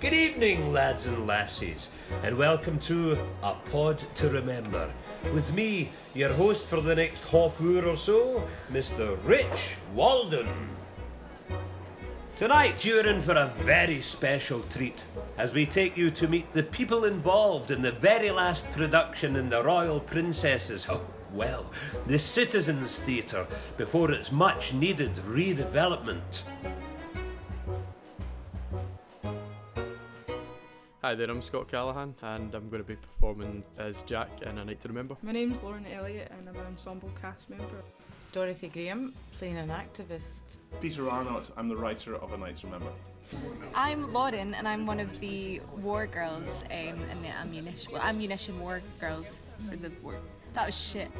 Good 0.00 0.14
evening, 0.14 0.72
lads 0.72 1.06
and 1.06 1.26
lassies, 1.26 1.88
and 2.22 2.38
welcome 2.38 2.78
to 2.82 3.18
A 3.42 3.54
Pod 3.72 4.00
to 4.14 4.30
Remember. 4.30 4.88
With 5.34 5.52
me, 5.52 5.90
your 6.14 6.32
host 6.32 6.66
for 6.66 6.80
the 6.80 6.94
next 6.94 7.24
half 7.24 7.60
hour 7.60 7.84
or 7.84 7.96
so, 7.96 8.48
Mr. 8.70 9.18
Rich 9.24 9.74
Walden. 9.96 10.46
Tonight, 12.36 12.84
you're 12.84 13.08
in 13.08 13.20
for 13.20 13.32
a 13.32 13.52
very 13.58 14.00
special 14.00 14.60
treat 14.70 15.02
as 15.36 15.52
we 15.52 15.66
take 15.66 15.96
you 15.96 16.12
to 16.12 16.28
meet 16.28 16.52
the 16.52 16.62
people 16.62 17.04
involved 17.04 17.72
in 17.72 17.82
the 17.82 17.90
very 17.90 18.30
last 18.30 18.70
production 18.70 19.34
in 19.34 19.48
the 19.50 19.64
Royal 19.64 19.98
Princess's. 19.98 20.86
Oh, 20.88 21.04
well, 21.32 21.66
the 22.06 22.20
Citizens 22.20 23.00
Theatre 23.00 23.48
before 23.76 24.12
its 24.12 24.30
much 24.30 24.72
needed 24.72 25.16
redevelopment. 25.16 26.44
Hi 31.00 31.14
there, 31.14 31.30
I'm 31.30 31.42
Scott 31.42 31.68
Callahan, 31.68 32.12
and 32.22 32.52
I'm 32.56 32.68
going 32.68 32.82
to 32.82 32.88
be 32.88 32.96
performing 32.96 33.62
as 33.78 34.02
Jack 34.02 34.42
in 34.42 34.58
A 34.58 34.64
Night 34.64 34.80
to 34.80 34.88
Remember. 34.88 35.16
My 35.22 35.30
name's 35.30 35.62
Lauren 35.62 35.86
Elliott 35.86 36.32
and 36.36 36.48
I'm 36.48 36.56
an 36.56 36.66
ensemble 36.66 37.08
cast 37.22 37.48
member. 37.48 37.84
Dorothy 38.32 38.66
Graham, 38.66 39.14
playing 39.38 39.58
an 39.58 39.68
activist. 39.68 40.58
Peter 40.80 41.08
Arnott, 41.08 41.52
I'm 41.56 41.68
the 41.68 41.76
writer 41.76 42.16
of 42.16 42.32
A 42.32 42.36
Night 42.36 42.56
to 42.56 42.66
Remember. 42.66 42.90
I'm 43.76 44.12
Lauren, 44.12 44.54
and 44.54 44.66
I'm 44.66 44.86
one 44.86 44.98
of 44.98 45.20
the 45.20 45.60
war 45.76 46.08
girls 46.08 46.64
um, 46.72 46.98
in 47.12 47.22
the 47.22 47.28
ammunition, 47.28 47.92
well, 47.92 48.02
ammunition 48.02 48.58
war 48.58 48.82
girls 48.98 49.40
for 49.70 49.76
the 49.76 49.92
war. 50.02 50.16
That 50.54 50.66
was 50.66 50.76
shit. 50.76 51.12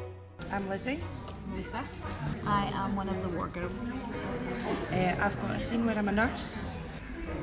I'm 0.51 0.67
Lizzie. 0.67 0.99
Lisa. 1.55 1.85
I 2.45 2.65
am 2.75 2.97
one 2.97 3.07
of 3.07 3.21
the 3.21 3.29
war 3.29 3.47
girls. 3.47 3.93
Uh, 4.91 5.15
I've 5.21 5.41
got 5.41 5.51
a 5.51 5.59
scene 5.59 5.85
where 5.85 5.97
I'm 5.97 6.09
a 6.09 6.11
nurse. 6.11 6.75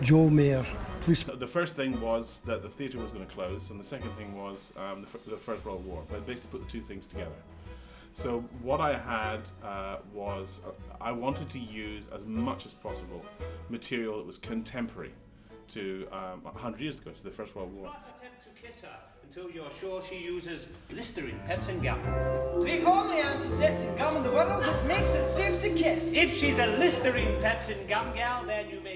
Joe 0.02 0.28
Mayer, 0.28 0.66
police. 1.06 1.22
The 1.22 1.46
first 1.46 1.76
thing 1.76 2.00
was 2.00 2.40
that 2.46 2.62
the 2.62 2.68
theatre 2.68 2.98
was 2.98 3.10
going 3.10 3.24
to 3.24 3.32
close, 3.32 3.70
and 3.70 3.78
the 3.78 3.84
second 3.84 4.10
thing 4.16 4.36
was 4.36 4.72
um, 4.76 5.02
the, 5.02 5.06
f- 5.06 5.24
the 5.26 5.36
First 5.36 5.64
World 5.64 5.84
War. 5.86 6.02
But 6.10 6.26
basically, 6.26 6.58
put 6.58 6.66
the 6.66 6.70
two 6.70 6.82
things 6.82 7.06
together. 7.06 7.38
So 8.10 8.40
what 8.62 8.80
I 8.80 8.98
had 8.98 9.40
uh, 9.64 9.98
was 10.12 10.60
uh, 10.66 10.70
I 11.00 11.12
wanted 11.12 11.48
to 11.50 11.58
use 11.58 12.08
as 12.14 12.24
much 12.24 12.66
as 12.66 12.72
possible 12.72 13.24
material 13.68 14.18
that 14.18 14.26
was 14.26 14.38
contemporary 14.38 15.12
to 15.68 16.08
um, 16.12 16.42
100 16.42 16.80
years 16.80 16.98
ago, 16.98 17.10
to 17.10 17.22
the 17.22 17.30
First 17.30 17.54
World 17.54 17.72
War. 17.72 17.86
Not 17.86 18.16
attempt 18.16 18.42
to 18.44 18.62
kiss 18.62 18.82
her 18.82 18.96
until 19.22 19.50
you're 19.50 19.70
sure 19.80 20.02
she 20.02 20.16
uses 20.16 20.68
Listerine 20.90 21.40
Pepsin 21.46 21.82
gum. 21.82 22.00
The 22.64 22.82
only 22.84 23.20
antiseptic 23.20 23.96
gum 23.96 24.16
in 24.16 24.22
the 24.22 24.30
world 24.30 24.64
that 24.64 24.86
makes 24.86 25.14
it 25.14 25.26
safe 25.26 25.60
to 25.60 25.70
kiss. 25.70 26.14
If 26.14 26.32
she's 26.34 26.58
a 26.58 26.66
Listerine 26.66 27.40
Pepsin 27.42 27.88
gum 27.88 28.14
gal, 28.14 28.44
then 28.44 28.70
you 28.70 28.80
may 28.80 28.95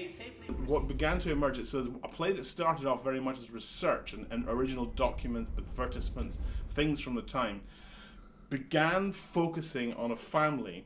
What 0.71 0.87
began 0.87 1.19
to 1.19 1.31
emerge, 1.33 1.61
so 1.65 1.99
a 2.01 2.07
play 2.07 2.31
that 2.31 2.45
started 2.45 2.85
off 2.85 3.03
very 3.03 3.19
much 3.19 3.37
as 3.39 3.51
research 3.51 4.13
and, 4.13 4.25
and 4.31 4.47
original 4.47 4.85
documents, 4.85 5.51
advertisements, 5.57 6.39
things 6.69 7.01
from 7.01 7.15
the 7.15 7.21
time, 7.21 7.59
began 8.49 9.11
focusing 9.11 9.93
on 9.95 10.11
a 10.11 10.15
family 10.15 10.85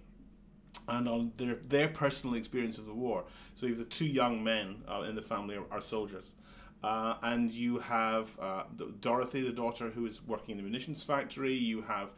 and 0.88 1.08
on 1.08 1.34
their, 1.38 1.58
their 1.68 1.88
personal 1.88 2.36
experience 2.36 2.80
of 2.80 2.88
the 2.88 2.96
war. 2.96 3.26
So 3.54 3.68
you 3.68 3.74
have 3.74 3.78
the 3.78 3.86
two 3.86 4.08
young 4.08 4.44
men 4.44 4.82
uh, 4.92 5.02
in 5.02 5.14
the 5.14 5.22
family 5.22 5.56
are, 5.56 5.66
are 5.70 5.82
soldiers. 5.82 6.34
Uh, 6.84 7.18
and 7.22 7.54
you 7.54 7.78
have 7.78 8.40
uh, 8.40 8.64
Dorothy, 9.02 9.44
the 9.44 9.52
daughter, 9.52 9.92
who 9.92 10.08
is 10.08 10.20
working 10.26 10.54
in 10.54 10.58
the 10.58 10.64
munitions 10.64 11.04
factory. 11.04 11.54
You 11.54 11.84
have 11.84 12.12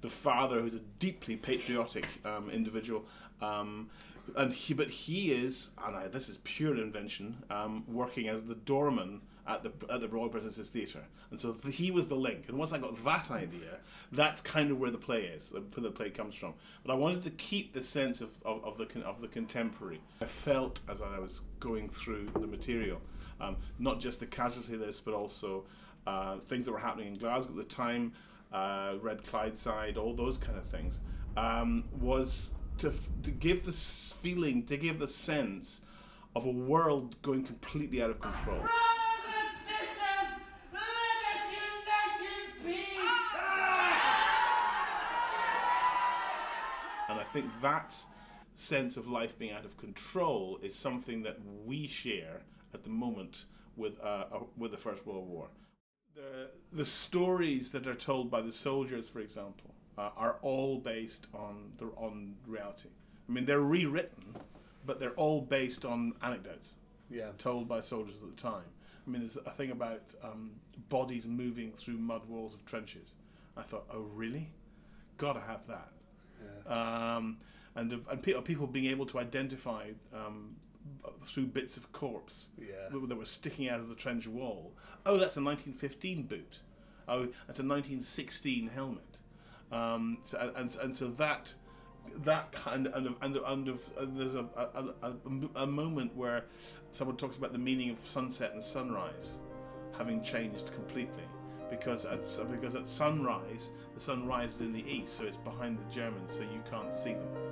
the 0.00 0.10
father, 0.10 0.60
who's 0.60 0.74
a 0.74 0.80
deeply 0.98 1.36
patriotic 1.36 2.04
um, 2.24 2.50
individual. 2.50 3.04
Um, 3.40 3.90
and 4.36 4.52
he, 4.52 4.74
but 4.74 4.88
he 4.88 5.32
is, 5.32 5.68
and 5.84 5.96
I, 5.96 6.08
this 6.08 6.28
is 6.28 6.38
pure 6.44 6.76
invention, 6.76 7.42
um, 7.50 7.84
working 7.88 8.28
as 8.28 8.44
the 8.44 8.54
doorman 8.54 9.20
at 9.46 9.62
the 9.62 9.72
at 9.90 10.00
the 10.00 10.08
Royal 10.08 10.28
Princess's 10.28 10.68
Theatre, 10.68 11.04
and 11.30 11.38
so 11.38 11.52
th- 11.52 11.74
he 11.74 11.90
was 11.90 12.06
the 12.06 12.14
link. 12.14 12.48
And 12.48 12.58
once 12.58 12.72
I 12.72 12.78
got 12.78 13.02
that 13.04 13.30
idea, 13.30 13.78
that's 14.12 14.40
kind 14.40 14.70
of 14.70 14.78
where 14.78 14.90
the 14.90 14.98
play 14.98 15.24
is, 15.24 15.52
where 15.52 15.82
the 15.82 15.90
play 15.90 16.10
comes 16.10 16.34
from. 16.34 16.54
But 16.84 16.92
I 16.92 16.96
wanted 16.96 17.22
to 17.24 17.30
keep 17.30 17.72
the 17.72 17.82
sense 17.82 18.20
of, 18.20 18.30
of, 18.44 18.64
of 18.64 18.78
the 18.78 19.00
of 19.04 19.20
the 19.20 19.28
contemporary. 19.28 20.00
I 20.20 20.26
felt 20.26 20.80
as 20.88 21.02
I 21.02 21.18
was 21.18 21.40
going 21.58 21.88
through 21.88 22.30
the 22.34 22.46
material, 22.46 23.00
um, 23.40 23.56
not 23.78 24.00
just 24.00 24.20
the 24.20 24.26
casualty 24.26 24.76
list, 24.76 25.04
but 25.04 25.14
also 25.14 25.64
uh, 26.06 26.38
things 26.38 26.66
that 26.66 26.72
were 26.72 26.78
happening 26.78 27.08
in 27.08 27.14
Glasgow 27.14 27.52
at 27.52 27.56
the 27.56 27.74
time, 27.74 28.12
uh, 28.52 28.94
Red 29.00 29.22
Clydeside, 29.22 29.96
all 29.96 30.14
those 30.14 30.38
kind 30.38 30.58
of 30.58 30.66
things, 30.66 31.00
um, 31.36 31.84
was 32.00 32.52
to, 32.82 32.92
to 33.22 33.30
give 33.30 33.64
the 33.64 33.72
feeling, 33.72 34.64
to 34.64 34.76
give 34.76 34.98
the 34.98 35.06
sense 35.06 35.82
of 36.34 36.44
a 36.44 36.50
world 36.50 37.20
going 37.22 37.44
completely 37.44 38.02
out 38.02 38.10
of 38.10 38.20
control. 38.20 38.58
And 47.08 47.20
I 47.20 47.24
think 47.32 47.46
that 47.60 47.94
sense 48.54 48.96
of 48.96 49.06
life 49.06 49.38
being 49.38 49.52
out 49.52 49.64
of 49.64 49.76
control 49.76 50.58
is 50.60 50.74
something 50.74 51.22
that 51.22 51.38
we 51.64 51.86
share 51.86 52.40
at 52.74 52.82
the 52.82 52.90
moment 52.90 53.44
with 53.76 54.00
uh, 54.02 54.24
uh, 54.32 54.38
with 54.56 54.72
the 54.72 54.76
First 54.76 55.06
World 55.06 55.28
War. 55.28 55.48
The 56.16 56.50
the 56.72 56.84
stories 56.84 57.70
that 57.70 57.86
are 57.86 57.94
told 57.94 58.30
by 58.30 58.40
the 58.40 58.52
soldiers, 58.52 59.08
for 59.08 59.20
example, 59.20 59.74
uh, 59.98 60.10
are 60.16 60.38
all 60.42 60.78
based 60.78 61.26
on 61.34 61.72
the 61.78 61.86
on 61.96 62.34
reality. 62.46 62.88
I 63.28 63.32
mean, 63.32 63.44
they're 63.44 63.60
rewritten, 63.60 64.36
but 64.86 64.98
they're 65.00 65.12
all 65.14 65.40
based 65.42 65.84
on 65.84 66.14
anecdotes 66.22 66.70
Yeah. 67.10 67.30
told 67.38 67.68
by 67.68 67.80
soldiers 67.80 68.22
at 68.22 68.28
the 68.34 68.42
time. 68.42 68.64
I 69.06 69.10
mean, 69.10 69.20
there's 69.22 69.36
a 69.36 69.50
thing 69.50 69.70
about 69.70 70.02
um, 70.22 70.52
bodies 70.88 71.26
moving 71.26 71.72
through 71.72 71.98
mud 71.98 72.24
walls 72.28 72.54
of 72.54 72.64
trenches. 72.64 73.14
I 73.56 73.62
thought, 73.62 73.84
oh, 73.92 74.02
really? 74.14 74.50
Gotta 75.18 75.40
have 75.40 75.60
that. 75.68 75.88
Um, 76.66 77.38
and 77.74 77.92
and 78.10 78.22
pe- 78.22 78.40
people 78.42 78.66
being 78.66 78.86
able 78.86 79.06
to 79.06 79.18
identify 79.18 79.90
um, 80.12 80.56
through 81.24 81.46
bits 81.46 81.76
of 81.76 81.92
corpse 81.92 82.48
Yeah. 82.58 82.88
that 83.06 83.14
were 83.16 83.24
sticking 83.24 83.68
out 83.68 83.80
of 83.80 83.88
the 83.88 83.94
trench 83.94 84.26
wall. 84.26 84.72
Oh, 85.06 85.16
that's 85.16 85.36
a 85.36 85.42
1915 85.42 86.24
boot. 86.24 86.60
Oh, 87.08 87.20
that's 87.46 87.58
a 87.60 87.64
1916 87.64 88.68
helmet. 88.68 89.18
Um, 89.72 90.18
so, 90.22 90.38
and, 90.38 90.56
and 90.56 90.76
and 90.82 90.96
so 90.96 91.08
that 91.08 91.54
that 92.24 92.52
kind 92.52 92.88
and 92.88 93.06
of, 93.06 93.14
and 93.22 93.36
of, 93.36 93.42
and, 93.46 93.68
of, 93.68 93.90
and 93.98 94.18
there's 94.18 94.34
a, 94.34 94.46
a, 94.56 95.08
a, 95.08 95.62
a 95.62 95.66
moment 95.66 96.14
where 96.14 96.44
someone 96.90 97.16
talks 97.16 97.36
about 97.36 97.52
the 97.52 97.58
meaning 97.58 97.90
of 97.90 97.98
sunset 98.00 98.52
and 98.52 98.62
sunrise 98.62 99.38
having 99.96 100.22
changed 100.22 100.72
completely 100.74 101.24
because 101.70 102.04
at 102.04 102.26
because 102.50 102.74
at 102.74 102.86
sunrise 102.86 103.70
the 103.94 104.00
sun 104.00 104.26
rises 104.26 104.60
in 104.60 104.72
the 104.72 104.84
east 104.86 105.16
so 105.16 105.24
it's 105.24 105.38
behind 105.38 105.78
the 105.78 105.94
Germans 105.94 106.32
so 106.32 106.42
you 106.42 106.62
can't 106.70 106.94
see 106.94 107.14
them. 107.14 107.51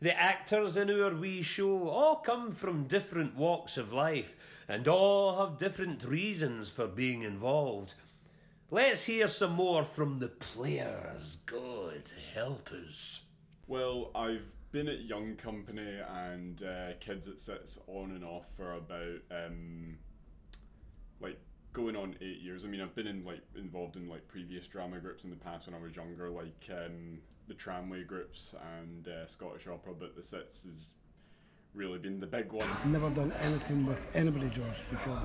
The 0.00 0.16
actors 0.16 0.76
in 0.76 0.90
our 0.90 1.12
wee 1.12 1.42
show 1.42 1.88
all 1.88 2.16
come 2.16 2.52
from 2.52 2.84
different 2.84 3.34
walks 3.34 3.76
of 3.76 3.92
life 3.92 4.36
and 4.68 4.86
all 4.86 5.44
have 5.44 5.58
different 5.58 6.04
reasons 6.04 6.70
for 6.70 6.86
being 6.86 7.22
involved. 7.22 7.94
Let's 8.70 9.06
hear 9.06 9.26
some 9.26 9.54
more 9.54 9.84
from 9.84 10.20
the 10.20 10.28
players. 10.28 11.38
God 11.46 12.02
help 12.32 12.70
us. 12.70 13.22
Well, 13.66 14.12
I've 14.14 14.46
been 14.70 14.86
at 14.86 15.04
Young 15.04 15.34
Company 15.34 15.98
and 16.08 16.62
uh, 16.62 16.92
Kids 17.00 17.26
It 17.26 17.40
Citz 17.40 17.78
on 17.88 18.12
and 18.12 18.24
off 18.24 18.46
for 18.56 18.74
about 18.74 19.20
um, 19.32 19.98
like 21.20 21.40
going 21.72 21.96
on 21.96 22.14
eight 22.20 22.40
years. 22.40 22.64
I 22.64 22.68
mean, 22.68 22.80
I've 22.80 22.94
been 22.94 23.08
in 23.08 23.24
like 23.24 23.42
involved 23.56 23.96
in 23.96 24.08
like 24.08 24.28
previous 24.28 24.68
drama 24.68 25.00
groups 25.00 25.24
in 25.24 25.30
the 25.30 25.36
past 25.36 25.66
when 25.66 25.74
I 25.74 25.82
was 25.82 25.96
younger, 25.96 26.30
like 26.30 26.70
um, 26.70 27.18
the 27.48 27.54
Tramway 27.54 28.04
groups 28.04 28.54
and 28.78 29.08
uh, 29.08 29.26
Scottish 29.26 29.66
Opera, 29.66 29.94
but 29.98 30.14
the 30.14 30.22
Citz 30.22 30.64
has 30.64 30.94
really 31.74 31.98
been 31.98 32.20
the 32.20 32.26
big 32.26 32.52
one. 32.52 32.68
I've 32.68 32.86
never 32.86 33.10
done 33.10 33.32
anything 33.40 33.86
with 33.86 34.10
anybody, 34.14 34.48
George, 34.50 34.68
before. 34.90 35.20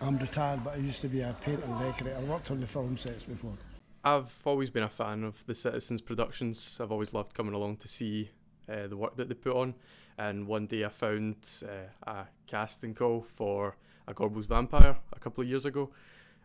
I'm 0.00 0.18
retired, 0.18 0.64
but 0.64 0.74
I 0.74 0.76
used 0.76 1.00
to 1.00 1.08
be 1.08 1.20
a 1.20 1.36
painter 1.42 1.64
and 1.64 1.78
decorator. 1.80 2.16
I 2.18 2.22
worked 2.22 2.50
on 2.50 2.60
the 2.60 2.66
film 2.66 2.96
sets 2.96 3.24
before. 3.24 3.54
I've 4.02 4.40
always 4.44 4.70
been 4.70 4.82
a 4.82 4.88
fan 4.88 5.24
of 5.24 5.44
the 5.46 5.54
Citizens 5.54 6.00
productions. 6.00 6.78
I've 6.80 6.92
always 6.92 7.12
loved 7.12 7.34
coming 7.34 7.54
along 7.54 7.76
to 7.78 7.88
see 7.88 8.30
uh, 8.68 8.86
the 8.86 8.96
work 8.96 9.16
that 9.16 9.28
they 9.28 9.34
put 9.34 9.56
on. 9.56 9.74
And 10.16 10.46
one 10.46 10.66
day 10.66 10.84
I 10.84 10.88
found 10.88 11.36
uh, 11.62 12.10
a 12.10 12.26
casting 12.46 12.94
call 12.94 13.22
for 13.22 13.76
a 14.06 14.14
Gorbals 14.14 14.46
Vampire 14.46 14.96
a 15.12 15.18
couple 15.18 15.42
of 15.42 15.48
years 15.48 15.64
ago. 15.64 15.90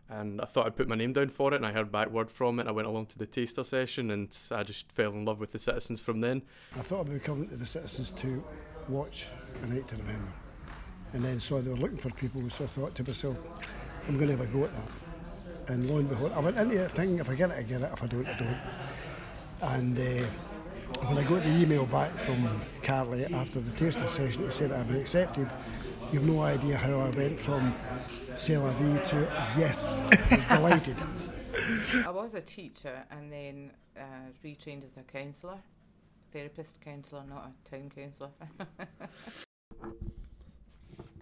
And 0.08 0.40
I 0.40 0.44
thought 0.44 0.66
I'd 0.66 0.76
put 0.76 0.88
my 0.88 0.94
name 0.94 1.12
down 1.12 1.30
for 1.30 1.52
it, 1.52 1.56
and 1.56 1.66
I 1.66 1.72
heard 1.72 1.90
back 1.90 2.10
word 2.10 2.30
from 2.30 2.60
it. 2.60 2.68
I 2.68 2.70
went 2.70 2.86
along 2.86 3.06
to 3.06 3.18
the 3.18 3.26
taster 3.26 3.64
session, 3.64 4.10
and 4.10 4.36
I 4.52 4.62
just 4.62 4.92
fell 4.92 5.10
in 5.10 5.24
love 5.24 5.40
with 5.40 5.52
the 5.52 5.58
Citizens 5.58 6.00
from 6.00 6.20
then. 6.20 6.42
I 6.76 6.80
thought 6.80 7.00
I'd 7.00 7.12
be 7.12 7.18
coming 7.18 7.48
to 7.48 7.56
the 7.56 7.66
Citizens 7.66 8.12
to 8.12 8.44
watch 8.88 9.26
A 9.62 9.66
Night 9.66 9.88
to 9.88 9.96
Remember. 9.96 10.32
And 11.12 11.24
then 11.24 11.40
saw 11.40 11.60
they 11.60 11.70
were 11.70 11.76
looking 11.76 11.98
for 11.98 12.10
people, 12.10 12.42
so 12.50 12.64
I 12.64 12.66
thought 12.68 12.94
to 12.94 13.04
myself, 13.04 13.36
I'm 14.06 14.16
going 14.16 14.28
to 14.28 14.36
have 14.36 14.48
a 14.48 14.52
go 14.52 14.64
at 14.64 14.70
that. 14.76 15.72
And 15.72 15.90
lo 15.90 15.98
and 15.98 16.08
behold, 16.08 16.32
I 16.32 16.38
went 16.38 16.56
into 16.56 16.76
it 16.76 16.92
thinking 16.92 17.18
if 17.18 17.28
I 17.28 17.34
get 17.34 17.50
it, 17.50 17.56
I 17.58 17.62
get 17.62 17.82
it. 17.82 17.90
If 17.92 18.02
I 18.02 18.06
don't, 18.06 18.26
I 18.26 18.36
don't. 18.36 18.58
And 19.62 19.98
uh, 19.98 20.26
when 21.06 21.18
I 21.18 21.28
got 21.28 21.42
the 21.42 21.50
email 21.50 21.86
back 21.86 22.12
from 22.18 22.60
Carly 22.82 23.24
after 23.24 23.60
the 23.60 23.70
taster 23.72 24.06
session 24.06 24.42
to 24.42 24.52
say 24.52 24.66
that 24.66 24.78
I've 24.78 24.86
been 24.86 25.00
accepted, 25.00 25.50
you've 26.12 26.26
no 26.26 26.42
idea 26.42 26.76
how 26.76 27.00
I 27.00 27.10
went 27.10 27.40
from 27.40 27.74
c'est 28.38 28.56
la 28.56 28.70
vie 28.70 28.98
to 29.08 29.16
yes, 29.58 30.00
I 30.50 30.58
was 30.58 30.82
delighted. 30.82 30.96
I 32.06 32.10
was 32.10 32.34
a 32.34 32.40
teacher 32.40 33.04
and 33.10 33.32
then 33.32 33.70
uh, 33.96 34.30
retrained 34.44 34.84
as 34.84 34.96
a 34.96 35.02
counsellor, 35.02 35.58
therapist 36.32 36.80
counsellor, 36.80 37.24
not 37.28 37.50
a 37.50 37.70
town 37.70 37.90
counsellor. 37.94 38.30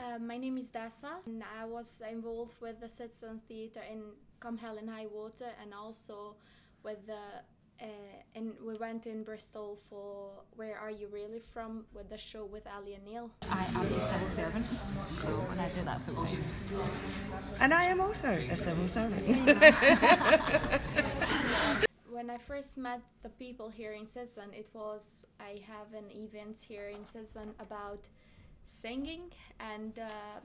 Uh, 0.00 0.18
my 0.18 0.36
name 0.36 0.58
is 0.58 0.68
Dessa, 0.68 1.24
and 1.24 1.42
I 1.58 1.64
was 1.64 2.02
involved 2.10 2.60
with 2.60 2.78
the 2.78 2.90
Citizen 2.90 3.40
Theatre 3.48 3.80
in 3.90 4.02
Come 4.38 4.58
Hell 4.58 4.76
and 4.76 4.90
High 4.90 5.06
Water, 5.06 5.46
and 5.62 5.72
also 5.72 6.34
with 6.82 7.06
the. 7.06 7.20
Uh, 7.80 7.86
and 8.34 8.52
we 8.64 8.76
went 8.76 9.06
in 9.06 9.22
Bristol 9.22 9.78
for 9.88 10.30
Where 10.56 10.76
Are 10.78 10.90
You 10.90 11.08
Really 11.08 11.40
From 11.52 11.84
with 11.94 12.08
the 12.10 12.18
show 12.18 12.44
with 12.44 12.66
Ali 12.66 12.94
and 12.94 13.04
Neil. 13.04 13.30
I 13.50 13.64
am 13.74 13.92
a 13.92 14.02
civil 14.02 14.30
servant, 14.30 14.66
so 15.12 15.46
and 15.50 15.60
I 15.60 15.68
do 15.68 15.82
that 15.82 16.00
full 16.02 16.24
time. 16.24 16.42
And 17.60 17.74
I 17.74 17.84
am 17.84 18.00
also 18.00 18.28
a 18.28 18.56
civil 18.56 18.88
servant. 18.88 19.24
when 22.10 22.30
I 22.30 22.38
first 22.38 22.76
met 22.76 23.02
the 23.22 23.28
people 23.28 23.68
here 23.68 23.92
in 23.92 24.06
Citizen, 24.06 24.50
it 24.52 24.68
was 24.72 25.24
I 25.38 25.60
have 25.66 25.92
an 25.94 26.10
event 26.10 26.58
here 26.66 26.88
in 26.88 27.04
Citizen 27.04 27.54
about 27.58 28.06
singing, 28.64 29.32
and 29.60 29.98
uh, 29.98 30.40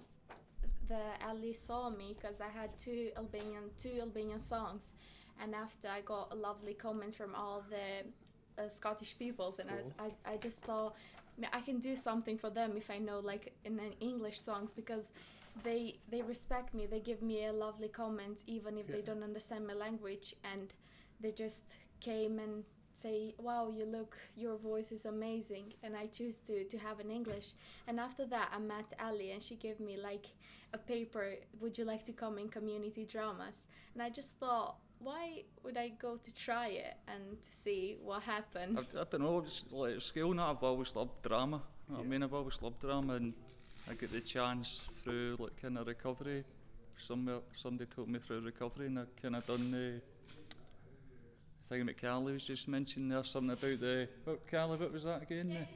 the 0.88 1.02
Ali 1.28 1.54
saw 1.54 1.90
me 1.90 2.16
because 2.18 2.42
I 2.42 2.50
had 2.50 2.78
two 2.80 3.12
Albanian 3.16 3.70
two 3.82 3.98
Albanian 4.02 4.40
songs, 4.40 4.92
and 5.42 5.56
after 5.56 5.88
I 5.88 6.02
got 6.02 6.30
a 6.32 6.36
lovely 6.36 6.74
comments 6.74 7.16
from 7.16 7.36
all 7.36 7.64
the 7.70 8.64
uh, 8.64 8.70
Scottish 8.70 9.18
peoples, 9.18 9.60
and 9.60 9.70
I, 9.70 10.06
I 10.06 10.34
I 10.34 10.38
just 10.38 10.60
thought 10.62 10.96
I 11.54 11.62
can 11.62 11.80
do 11.80 11.96
something 11.96 12.38
for 12.38 12.50
them 12.50 12.74
if 12.76 12.90
I 12.90 12.98
know 12.98 13.20
like 13.20 13.54
in 13.64 13.80
an 13.80 13.94
English 14.00 14.40
songs 14.42 14.72
because 14.72 15.06
they 15.64 15.96
they 16.10 16.22
respect 16.22 16.74
me 16.74 16.86
they 16.86 17.00
give 17.00 17.22
me 17.22 17.46
a 17.46 17.54
lovely 17.54 17.88
comment 17.88 18.40
even 18.48 18.78
if 18.78 18.88
they 18.88 19.02
don't 19.02 19.24
understand 19.24 19.66
my 19.68 19.74
language 19.74 20.36
and 20.44 20.74
they 21.20 21.32
just 21.32 21.64
came 22.00 22.40
and 22.40 22.64
say 22.94 23.34
wow 23.38 23.72
you 23.76 23.86
look 23.86 24.18
your 24.36 24.58
voice 24.58 24.92
is 24.92 25.06
amazing 25.06 25.74
and 25.84 25.96
i 25.96 26.06
choose 26.08 26.38
to 26.38 26.64
to 26.66 26.78
have 26.78 27.00
an 27.00 27.10
english. 27.10 27.54
And 27.88 28.00
after 28.00 28.26
that 28.28 28.50
i 28.54 28.60
met 28.60 28.94
ali 29.00 29.32
and 29.32 29.42
she 29.42 29.56
gave 29.56 29.80
me 29.80 29.98
like 29.98 30.28
a 30.74 30.78
paper 30.78 31.36
would 31.60 31.78
you 31.78 31.86
like 31.86 32.04
to 32.06 32.14
come 32.14 32.38
in 32.38 32.50
community 32.50 33.06
dramas? 33.06 33.68
And 33.94 34.04
i 34.04 34.10
just 34.10 34.32
thought 34.40 34.78
why 35.00 35.44
would 35.64 35.78
i 35.78 35.88
go 35.90 36.18
to 36.18 36.34
try 36.34 36.68
it 36.68 36.96
and 37.08 37.42
to 37.42 37.52
see 37.52 37.96
what 38.04 38.22
happened 38.24 38.78
I, 38.78 39.02
I 39.02 39.04
don't 39.10 39.22
know, 39.22 39.40
it's 39.40 39.66
like 39.72 39.96
at 39.96 40.02
school 40.02 40.34
now, 40.34 40.52
I've 40.52 40.64
always 40.64 40.96
loved 40.96 41.22
drama. 41.24 41.62
You 41.88 41.94
know 41.94 42.00
what 42.00 42.06
I 42.06 42.10
mean, 42.10 42.24
I've 42.24 42.34
always 42.34 42.62
loved 42.62 42.80
drama 42.82 43.14
and 43.16 43.34
I 43.90 43.94
get 43.94 44.12
the 44.12 44.22
chance 44.22 44.82
through 45.04 45.38
like 45.40 45.60
kind 45.62 45.78
of 45.78 45.88
recovery. 45.88 46.44
Somewhere, 46.98 47.40
somebody 47.56 47.90
took 47.96 48.08
me 48.08 48.20
through 48.20 48.42
recovery 48.42 48.88
and 48.88 49.00
I 49.00 49.04
kind 49.22 49.36
of 49.36 49.48
done 49.48 49.72
the 49.72 50.02
thing 51.68 51.86
that 51.86 52.02
Carly 52.02 52.34
was 52.34 52.44
just 52.44 52.68
mentioning 52.68 53.10
there, 53.10 53.24
something 53.24 53.52
about 53.52 53.80
the, 53.80 54.08
what 54.26 54.46
Carly, 54.52 54.78
what 54.78 54.92
was 54.92 55.04
that 55.04 55.22
again? 55.24 55.50
The 55.50 55.68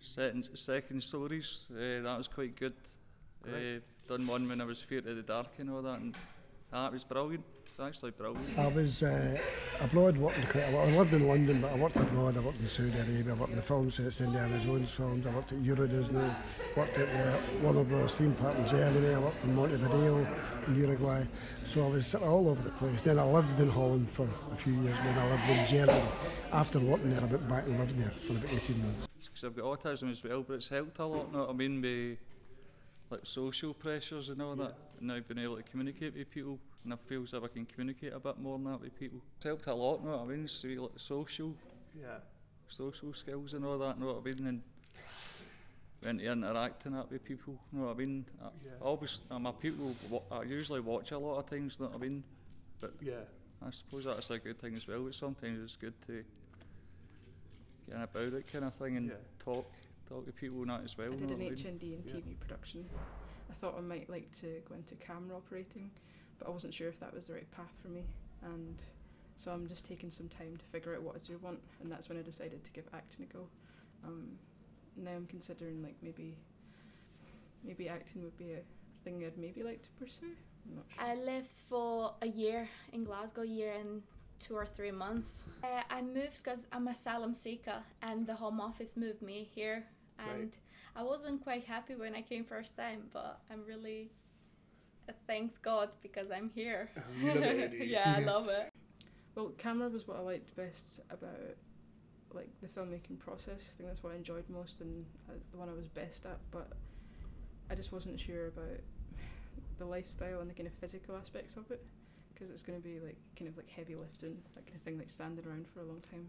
Second, 0.00 0.48
second 0.54 1.02
stories, 1.02 1.66
uh, 1.72 2.02
that 2.02 2.18
was 2.18 2.28
quite 2.28 2.54
good. 2.54 2.74
Uh, 3.46 3.80
done 4.06 4.26
one 4.26 4.48
when 4.48 4.60
I 4.60 4.64
was 4.64 4.80
fear 4.80 4.98
of 4.98 5.04
the 5.04 5.22
dark 5.22 5.48
and 5.58 5.70
all 5.70 5.82
that 5.82 5.98
and 6.00 6.14
that 6.70 6.92
was 6.92 7.04
brilliant. 7.04 7.44
It's 7.76 7.80
actually 7.80 8.12
brilliant. 8.12 8.56
I 8.56 8.68
was 8.68 9.02
uh, 9.02 9.36
abroad 9.80 10.16
working 10.16 10.46
quite 10.46 10.68
a 10.68 10.70
lot. 10.70 10.86
I 10.86 10.96
lived 10.96 11.12
in 11.12 11.26
London, 11.26 11.60
but 11.60 11.72
I 11.72 11.74
worked 11.74 11.96
abroad. 11.96 12.36
I 12.36 12.40
worked 12.40 12.60
in 12.60 12.68
Saudi 12.68 12.96
Arabia, 12.96 13.32
I 13.32 13.34
worked 13.34 13.50
in 13.50 13.56
the 13.56 13.62
film 13.62 13.90
sets, 13.90 14.20
Indiana 14.20 14.60
Jones 14.60 14.90
films. 14.92 15.26
I 15.26 15.30
worked 15.30 15.50
at 15.50 15.58
Euro 15.58 15.88
Disney, 15.88 16.30
worked 16.76 16.96
at 16.96 17.08
the 17.08 17.58
Warner 17.64 17.82
Bros. 17.82 18.14
theme 18.14 18.32
park 18.34 18.56
in 18.58 18.68
Germany. 18.68 19.14
I 19.14 19.18
worked 19.18 19.42
in 19.42 19.56
Montevideo 19.56 20.24
in 20.68 20.76
Uruguay. 20.76 21.24
So 21.66 21.84
I 21.84 21.88
was 21.88 22.06
sort 22.06 22.22
of 22.22 22.28
all 22.28 22.48
over 22.48 22.62
the 22.62 22.70
place. 22.70 23.00
Then 23.02 23.18
I 23.18 23.24
lived 23.24 23.58
in 23.58 23.70
Holland 23.70 24.08
for 24.10 24.28
a 24.52 24.56
few 24.56 24.74
years. 24.74 24.96
Then 25.02 25.18
I 25.18 25.30
lived 25.32 25.50
in 25.50 25.66
Germany. 25.66 26.08
After 26.52 26.78
working 26.78 27.10
there, 27.10 27.22
I 27.22 27.24
went 27.24 27.48
back 27.48 27.66
and 27.66 27.76
lived 27.76 27.98
there 27.98 28.10
for 28.10 28.34
about 28.34 28.52
18 28.52 28.82
months. 28.82 29.08
because 29.24 29.42
I've 29.42 29.56
got 29.56 29.64
autism 29.64 30.12
as 30.12 30.22
well, 30.22 30.44
but 30.46 30.54
it's 30.54 30.68
helped 30.68 31.00
a 31.00 31.06
lot. 31.06 31.32
Know 31.32 31.40
what 31.40 31.50
I 31.50 31.52
mean? 31.54 31.82
With 31.82 32.18
like 33.10 33.26
social 33.26 33.74
pressures 33.74 34.28
and 34.28 34.40
all 34.40 34.54
that, 34.54 34.76
and 35.00 35.08
now 35.08 35.18
being 35.26 35.44
able 35.44 35.56
to 35.56 35.64
communicate 35.64 36.14
with 36.16 36.30
people, 36.30 36.60
and 36.84 36.92
I 36.92 36.96
feel 36.96 37.22
as 37.22 37.32
if 37.32 37.42
I 37.42 37.48
can 37.48 37.64
communicate 37.64 38.12
a 38.12 38.20
bit 38.20 38.38
more 38.38 38.58
than 38.58 38.70
that 38.70 38.80
with 38.80 38.98
people. 38.98 39.20
It's 39.36 39.44
helped 39.44 39.66
a 39.66 39.74
lot. 39.74 40.04
Know 40.04 40.10
what 40.18 40.20
I 40.20 40.24
mean? 40.36 40.46
So 40.48 40.68
like 40.68 40.90
social, 40.96 41.54
Yeah. 41.98 42.18
social 42.68 43.12
skills 43.14 43.54
and 43.54 43.64
all 43.64 43.78
that. 43.78 43.98
Know 43.98 44.06
what 44.14 44.18
I 44.18 44.34
mean? 44.34 44.46
And 44.46 44.62
when 46.02 46.18
to 46.18 46.24
interact 46.24 46.84
and 46.86 46.94
that 46.94 47.10
with 47.10 47.24
people. 47.24 47.58
Know 47.72 47.84
what 47.86 47.92
I 47.92 47.94
mean? 47.98 48.26
I, 48.42 48.48
Yeah. 48.64 48.72
I 48.80 48.84
always, 48.84 49.20
I'm 49.30 49.46
a 49.46 49.52
people. 49.52 49.94
wa- 50.10 50.22
I 50.30 50.42
usually 50.42 50.80
watch 50.80 51.10
a 51.12 51.18
lot 51.18 51.38
of 51.38 51.48
things. 51.48 51.76
you 51.78 51.86
Know 51.86 51.92
what 51.92 51.96
I 52.02 52.06
mean? 52.06 52.24
But 52.80 52.92
Yeah. 53.00 53.24
I 53.62 53.70
suppose 53.70 54.04
that's 54.04 54.30
a 54.30 54.38
good 54.38 54.58
thing 54.60 54.74
as 54.74 54.86
well. 54.86 55.02
But 55.04 55.14
sometimes 55.14 55.58
it's 55.64 55.76
good 55.76 55.94
to 56.06 56.22
get 57.88 58.02
about 58.02 58.32
it 58.34 58.52
kind 58.52 58.64
of 58.66 58.74
thing 58.74 58.96
and 58.98 59.08
Yeah. 59.08 59.16
talk 59.38 59.70
talk 60.06 60.26
to 60.26 60.32
people 60.32 60.60
and 60.60 60.70
that 60.70 60.84
as 60.84 60.98
well. 60.98 61.14
I 61.14 61.16
did 61.16 61.22
an 61.22 61.28
what 61.30 61.36
I 61.36 61.38
mean? 61.38 61.54
HND 61.56 61.94
in 61.94 62.02
TV 62.02 62.34
production. 62.38 62.86
I 63.48 63.54
thought 63.54 63.74
I 63.78 63.80
might 63.80 64.10
like 64.10 64.30
to 64.40 64.60
go 64.68 64.74
into 64.74 64.94
camera 64.96 65.38
operating, 65.38 65.90
but 66.38 66.48
I 66.48 66.50
wasn't 66.50 66.74
sure 66.74 66.88
if 66.88 66.98
that 67.00 67.14
was 67.14 67.26
the 67.28 67.34
right 67.34 67.50
path 67.50 67.72
for 67.82 67.88
me. 67.88 68.04
And 68.42 68.82
so 69.36 69.50
I'm 69.50 69.66
just 69.68 69.84
taking 69.84 70.10
some 70.10 70.28
time 70.28 70.56
to 70.56 70.64
figure 70.66 70.94
out 70.94 71.02
what 71.02 71.16
I 71.16 71.18
do 71.26 71.38
want, 71.38 71.60
and 71.82 71.90
that's 71.90 72.08
when 72.08 72.18
I 72.18 72.22
decided 72.22 72.62
to 72.64 72.70
give 72.70 72.84
acting 72.92 73.26
a 73.28 73.32
go. 73.32 73.46
Um, 74.04 74.38
now 74.96 75.12
I'm 75.12 75.26
considering 75.26 75.82
like 75.82 75.96
maybe 76.02 76.36
maybe 77.64 77.88
acting 77.88 78.22
would 78.22 78.36
be 78.36 78.52
a 78.52 78.60
thing 79.02 79.24
I'd 79.24 79.38
maybe 79.38 79.62
like 79.62 79.82
to 79.82 79.88
pursue. 79.98 80.26
I'm 80.68 80.76
not 80.76 80.84
sure. 80.94 81.04
I 81.04 81.14
lived 81.14 81.52
for 81.68 82.14
a 82.22 82.26
year 82.26 82.68
in 82.92 83.04
Glasgow, 83.04 83.42
a 83.42 83.46
year 83.46 83.72
and 83.72 84.02
two 84.38 84.54
or 84.54 84.66
three 84.66 84.90
months. 84.90 85.44
Uh, 85.62 85.82
I 85.90 86.02
moved 86.02 86.42
because 86.42 86.66
I'm 86.72 86.88
asylum 86.88 87.32
seeker, 87.34 87.82
and 88.02 88.26
the 88.26 88.34
Home 88.34 88.60
Office 88.60 88.96
moved 88.96 89.22
me 89.22 89.48
here. 89.54 89.84
And 90.18 90.40
Right. 90.40 90.58
I 90.96 91.02
wasn't 91.02 91.42
quite 91.42 91.64
happy 91.64 91.94
when 91.96 92.14
I 92.14 92.22
came 92.22 92.44
first 92.44 92.76
time, 92.76 93.08
but 93.12 93.40
I'm 93.50 93.64
really 93.64 94.10
thanks 95.26 95.58
God 95.58 95.90
because 96.02 96.30
I'm 96.30 96.50
here. 96.54 96.90
You 97.20 97.28
love 97.34 97.42
it, 97.42 97.86
yeah, 97.86 98.14
I 98.16 98.20
love 98.20 98.48
it. 98.48 98.72
Well, 99.34 99.50
camera 99.58 99.88
was 99.88 100.06
what 100.06 100.16
I 100.16 100.20
liked 100.20 100.54
best 100.56 101.00
about 101.10 101.56
like 102.32 102.48
the 102.60 102.68
filmmaking 102.68 103.18
process. 103.18 103.72
I 103.74 103.76
think 103.76 103.88
that's 103.88 104.02
what 104.02 104.12
I 104.12 104.16
enjoyed 104.16 104.44
most 104.48 104.80
and 104.80 105.04
uh, 105.28 105.34
the 105.52 105.58
one 105.58 105.68
I 105.68 105.72
was 105.72 105.88
best 105.88 106.26
at. 106.26 106.38
But 106.50 106.72
I 107.70 107.74
just 107.74 107.92
wasn't 107.92 108.20
sure 108.20 108.48
about 108.48 108.80
the 109.78 109.84
lifestyle 109.84 110.40
and 110.40 110.50
the 110.50 110.54
kind 110.54 110.66
of 110.66 110.74
physical 110.74 111.16
aspects 111.16 111.56
of 111.56 111.70
it 111.70 111.84
because 112.32 112.50
it's 112.50 112.62
going 112.62 112.80
to 112.80 112.82
be 112.82 113.00
like 113.00 113.16
kind 113.38 113.48
of 113.48 113.56
like 113.56 113.68
heavy 113.68 113.94
lifting, 113.94 114.36
that 114.54 114.66
kind 114.66 114.76
of 114.76 114.82
thing, 114.82 114.98
like 114.98 115.10
standing 115.10 115.46
around 115.46 115.66
for 115.72 115.80
a 115.80 115.84
long 115.84 116.00
time. 116.10 116.26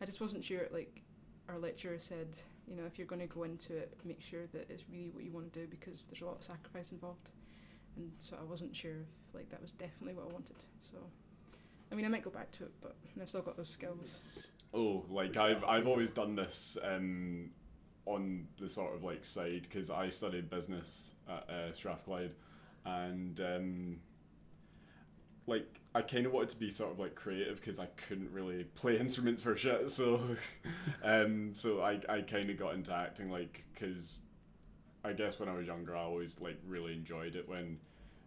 I 0.00 0.04
just 0.04 0.20
wasn't 0.20 0.44
sure. 0.44 0.66
Like 0.72 1.02
our 1.48 1.58
lecturer 1.58 1.98
said, 1.98 2.36
you 2.66 2.76
know, 2.76 2.84
if 2.86 2.98
you're 2.98 3.06
going 3.06 3.20
to 3.20 3.26
go 3.26 3.44
into 3.44 3.76
it, 3.76 3.96
make 4.04 4.20
sure 4.20 4.46
that 4.52 4.68
it's 4.68 4.84
really 4.90 5.10
what 5.10 5.24
you 5.24 5.32
want 5.32 5.52
to 5.52 5.60
do 5.60 5.66
because 5.66 6.06
there's 6.06 6.22
a 6.22 6.26
lot 6.26 6.36
of 6.36 6.42
sacrifice 6.42 6.90
involved. 6.92 7.30
And 7.96 8.12
so 8.18 8.36
I 8.40 8.44
wasn't 8.44 8.74
sure 8.76 9.02
if 9.28 9.34
like 9.34 9.50
that 9.50 9.62
was 9.62 9.72
definitely 9.72 10.14
what 10.14 10.28
I 10.28 10.32
wanted. 10.32 10.56
So. 10.82 10.98
I 11.90 11.94
mean, 11.94 12.04
I 12.04 12.08
might 12.08 12.24
go 12.24 12.30
back 12.30 12.50
to 12.52 12.64
it, 12.64 12.72
but 12.80 12.96
I've 13.20 13.28
still 13.28 13.42
got 13.42 13.56
those 13.56 13.68
skills. 13.68 14.18
Oh, 14.74 15.04
like 15.08 15.36
I've 15.36 15.64
I've 15.64 15.86
always 15.86 16.10
done 16.10 16.34
this 16.34 16.76
um, 16.82 17.50
on 18.04 18.46
the 18.58 18.68
sort 18.68 18.94
of 18.94 19.04
like 19.04 19.24
side 19.24 19.62
because 19.62 19.90
I 19.90 20.08
studied 20.08 20.50
business 20.50 21.12
at 21.28 21.48
uh, 21.48 21.72
Strathclyde, 21.72 22.32
and 22.84 23.38
um, 23.40 24.00
like 25.46 25.80
I 25.94 26.02
kind 26.02 26.26
of 26.26 26.32
wanted 26.32 26.50
to 26.50 26.56
be 26.56 26.70
sort 26.70 26.90
of 26.90 26.98
like 26.98 27.14
creative 27.14 27.56
because 27.56 27.78
I 27.78 27.86
couldn't 27.86 28.32
really 28.32 28.64
play 28.64 28.98
instruments 29.00 29.40
for 29.40 29.56
shit. 29.56 29.90
So, 29.90 30.20
um, 31.04 31.54
so 31.54 31.82
I 31.82 32.00
I 32.08 32.20
kind 32.22 32.50
of 32.50 32.56
got 32.56 32.74
into 32.74 32.92
acting 32.92 33.30
like 33.30 33.64
because 33.72 34.18
I 35.06 35.12
guess 35.12 35.38
when 35.38 35.48
I 35.48 35.54
was 35.54 35.66
younger 35.66 35.96
I 35.96 36.02
always 36.02 36.40
like 36.40 36.58
really 36.66 36.92
enjoyed 36.92 37.36
it 37.36 37.48
when 37.48 37.78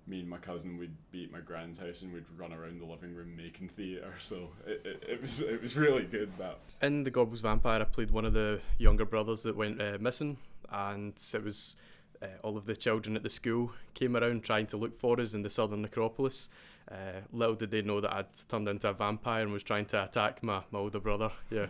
me 0.07 0.21
and 0.21 0.29
my 0.29 0.38
cousin 0.38 0.77
would 0.79 0.95
be 1.12 1.25
at 1.25 1.31
my 1.31 1.39
grand's 1.39 1.77
house 1.77 2.01
and 2.01 2.12
we'd 2.12 2.25
run 2.36 2.51
around 2.51 2.81
the 2.81 2.86
living 2.86 3.13
room 3.13 3.36
making 3.38 3.69
theatre. 3.69 4.13
So 4.19 4.50
it, 4.65 4.81
it, 4.83 5.03
it 5.07 5.21
was 5.21 5.39
it 5.39 5.62
was 5.62 5.77
really 5.77 6.03
good 6.03 6.31
that. 6.38 6.59
In 6.81 7.03
The 7.03 7.12
Gorbals 7.12 7.41
Vampire, 7.41 7.81
I 7.81 7.86
played 7.86 8.12
one 8.12 8.25
of 8.25 8.33
the 8.33 8.62
younger 8.77 9.05
brothers 9.05 9.43
that 9.43 9.55
went 9.55 9.81
uh, 9.81 9.98
missing, 10.00 10.38
and 10.71 11.13
it 11.33 11.43
was 11.43 11.75
uh, 12.21 12.27
all 12.43 12.57
of 12.57 12.65
the 12.65 12.75
children 12.75 13.15
at 13.15 13.24
the 13.24 13.29
school 13.29 13.71
came 13.93 14.15
around 14.15 14.43
trying 14.43 14.67
to 14.67 14.77
look 14.77 14.95
for 14.95 15.19
us 15.19 15.33
in 15.33 15.41
the 15.41 15.50
southern 15.50 15.81
necropolis. 15.81 16.50
Uh, 16.89 17.21
little 17.31 17.55
did 17.55 17.71
they 17.71 17.81
know 17.81 18.01
that 18.01 18.12
I'd 18.12 18.25
turned 18.48 18.67
into 18.67 18.89
a 18.89 18.93
vampire 18.93 19.43
and 19.43 19.51
was 19.53 19.63
trying 19.63 19.86
to 19.88 20.03
attack 20.03 20.41
my, 20.41 20.63
my 20.71 20.79
older 20.79 21.00
brother. 21.00 21.31
Yeah. 21.51 21.67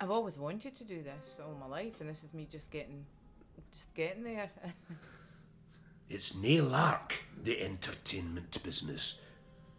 I've 0.00 0.10
always 0.10 0.38
wanted 0.38 0.74
to 0.74 0.84
do 0.84 1.02
this 1.02 1.38
all 1.40 1.54
my 1.54 1.66
life, 1.66 2.00
and 2.00 2.10
this 2.10 2.24
is 2.24 2.34
me 2.34 2.46
just 2.50 2.70
getting, 2.72 3.06
just 3.72 3.94
getting 3.94 4.24
there. 4.24 4.50
It's 6.10 6.34
nae 6.34 6.60
lark, 6.60 7.24
the 7.42 7.62
entertainment 7.62 8.62
business, 8.62 9.20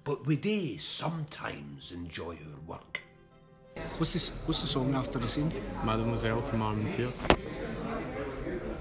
but 0.04 0.26
we 0.26 0.36
do 0.36 0.80
sometimes 0.80 1.92
enjoy 1.92 2.34
our 2.34 2.60
work. 2.66 3.02
What's 3.98 4.14
this? 4.14 4.32
What's 4.46 4.62
the 4.62 4.68
song 4.68 4.96
after 4.96 5.20
the 5.20 5.28
scene? 5.28 5.54
Mademoiselle 5.84 6.42
from 6.42 6.62
Armentières. 6.62 7.14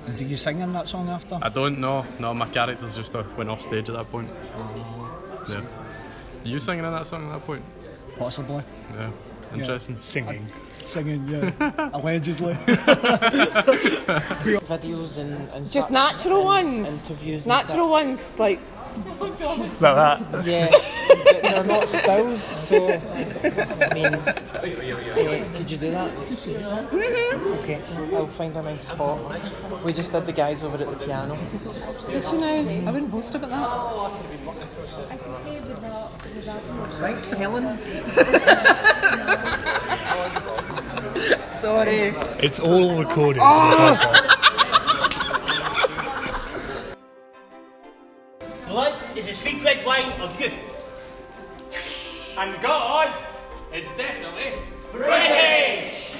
And 0.06 0.18
do 0.18 0.24
you 0.24 0.36
sing 0.36 0.60
in 0.60 0.72
that 0.72 0.88
song 0.88 1.08
after? 1.08 1.38
I 1.42 1.48
don't 1.48 1.78
know. 1.78 2.04
No, 2.18 2.34
my 2.34 2.48
characters 2.48 2.96
just 2.96 3.14
uh, 3.14 3.22
went 3.36 3.50
off 3.50 3.62
stage 3.62 3.88
at 3.88 3.94
that 3.94 4.10
point. 4.10 4.30
Yeah. 5.48 5.62
You 6.44 6.58
singing 6.58 6.84
in 6.84 6.92
that 6.92 7.06
song 7.06 7.26
at 7.26 7.32
that 7.32 7.46
point? 7.46 7.64
Possibly. 8.18 8.62
Yeah. 8.94 9.10
Interesting. 9.52 9.96
Singing. 9.98 10.46
Singing, 10.84 11.26
yeah. 11.28 11.90
Allegedly. 11.94 12.54
Videos 14.68 15.18
and, 15.18 15.48
and 15.50 15.64
Just 15.64 15.88
such, 15.88 15.90
natural 15.90 16.50
and 16.52 16.82
ones. 16.82 17.10
Interviews. 17.10 17.46
Natural 17.46 17.86
such. 17.90 18.04
ones, 18.04 18.38
like. 18.38 18.60
Like 19.18 19.80
that. 19.80 20.20
Yeah, 20.46 20.68
but 20.70 21.42
they're 21.42 21.64
not 21.64 21.88
stills, 21.88 22.42
so 22.44 22.92
I 22.92 23.90
mean, 23.92 24.12
could 25.54 25.68
you 25.68 25.78
do 25.78 25.90
that? 25.90 26.10
Mhm. 26.92 27.58
Okay, 27.58 27.80
I'll 28.14 28.26
find 28.28 28.56
a 28.56 28.62
nice 28.62 28.86
spot. 28.86 29.18
We 29.84 29.92
just 29.92 30.12
did 30.12 30.24
the 30.26 30.32
guys 30.32 30.62
over 30.62 30.76
at 30.76 30.88
the 30.88 30.96
piano. 31.04 31.36
Did 32.08 32.22
you 32.24 32.38
know? 32.38 32.86
I 32.86 32.90
wouldn't 32.92 33.10
boast 33.10 33.34
about 33.34 33.50
that. 33.50 33.66
It's 35.12 35.26
okay 35.26 35.60
without, 35.60 36.12
without 36.36 37.00
Right, 37.00 37.26
Helen. 37.26 37.66
Sorry. 41.94 42.44
It's 42.44 42.58
all 42.58 42.98
recorded. 42.98 43.38
Blood 48.68 48.98
is 49.16 49.28
a 49.28 49.34
sweet 49.34 49.62
red 49.62 49.86
wine 49.86 50.10
of 50.20 50.40
youth. 50.40 50.52
And 52.36 52.60
God 52.60 53.14
is 53.72 53.86
definitely 53.96 54.54
British! 54.90 56.16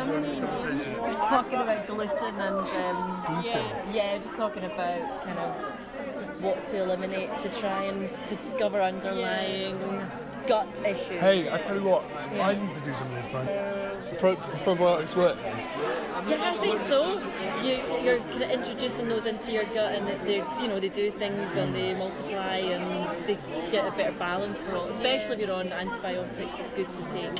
We're 0.00 1.12
talking 1.14 1.60
about 1.60 1.86
gluten 1.86 2.40
and 2.40 2.58
um, 2.58 3.24
Gluten? 3.42 3.94
yeah, 3.94 4.18
just 4.18 4.34
talking 4.34 4.64
about 4.64 5.24
kind 5.24 5.38
of 5.38 6.42
what 6.42 6.66
to 6.66 6.82
eliminate 6.82 7.36
to 7.38 7.48
try 7.60 7.84
and 7.84 8.10
discover 8.28 8.82
underlying 8.82 9.78
gut 10.46 10.80
issues. 10.84 11.20
Hey, 11.20 11.50
I 11.50 11.58
tell 11.58 11.76
you 11.76 11.84
what, 11.84 12.04
I 12.40 12.54
need 12.54 12.74
to 12.74 12.80
do 12.80 12.94
some 12.94 13.08
of 13.08 13.14
this, 13.14 13.32
man. 13.32 13.96
Pro- 14.18 14.36
probiotics 14.36 15.16
work. 15.16 15.38
Yeah, 16.28 16.52
I 16.52 16.56
think 16.58 16.80
so. 16.82 17.18
You, 17.62 17.82
you're 18.04 18.18
kind 18.18 18.42
of 18.42 18.50
introducing 18.50 19.08
those 19.08 19.26
into 19.26 19.52
your 19.52 19.64
gut, 19.64 19.92
and 19.94 20.06
they, 20.26 20.36
you 20.36 20.68
know, 20.68 20.78
they 20.78 20.88
do 20.88 21.10
things 21.12 21.56
and 21.56 21.74
they 21.74 21.94
multiply 21.94 22.56
and 22.56 23.26
they 23.26 23.38
get 23.70 23.86
a 23.86 23.96
better 23.96 24.16
balance 24.18 24.62
for 24.62 24.76
all. 24.76 24.88
Especially 24.88 25.42
if 25.42 25.48
you're 25.48 25.56
on 25.56 25.72
antibiotics, 25.72 26.38
it's 26.38 26.70
good 26.70 26.92
to 26.92 27.02
take 27.10 27.38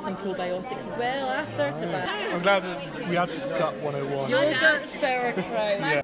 some 0.00 0.16
probiotics 0.16 0.92
as 0.92 0.98
well 0.98 1.28
after 1.28 1.70
to 1.70 1.86
balance. 1.86 2.34
I'm 2.34 2.42
glad 2.42 2.62
that 2.62 3.08
we 3.08 3.14
had 3.16 3.28
this 3.28 3.44
gut 3.44 3.74
101. 3.76 4.30
Yogurt 4.30 4.88
sauerkraut. 4.88 5.44
Yeah. 5.46 6.02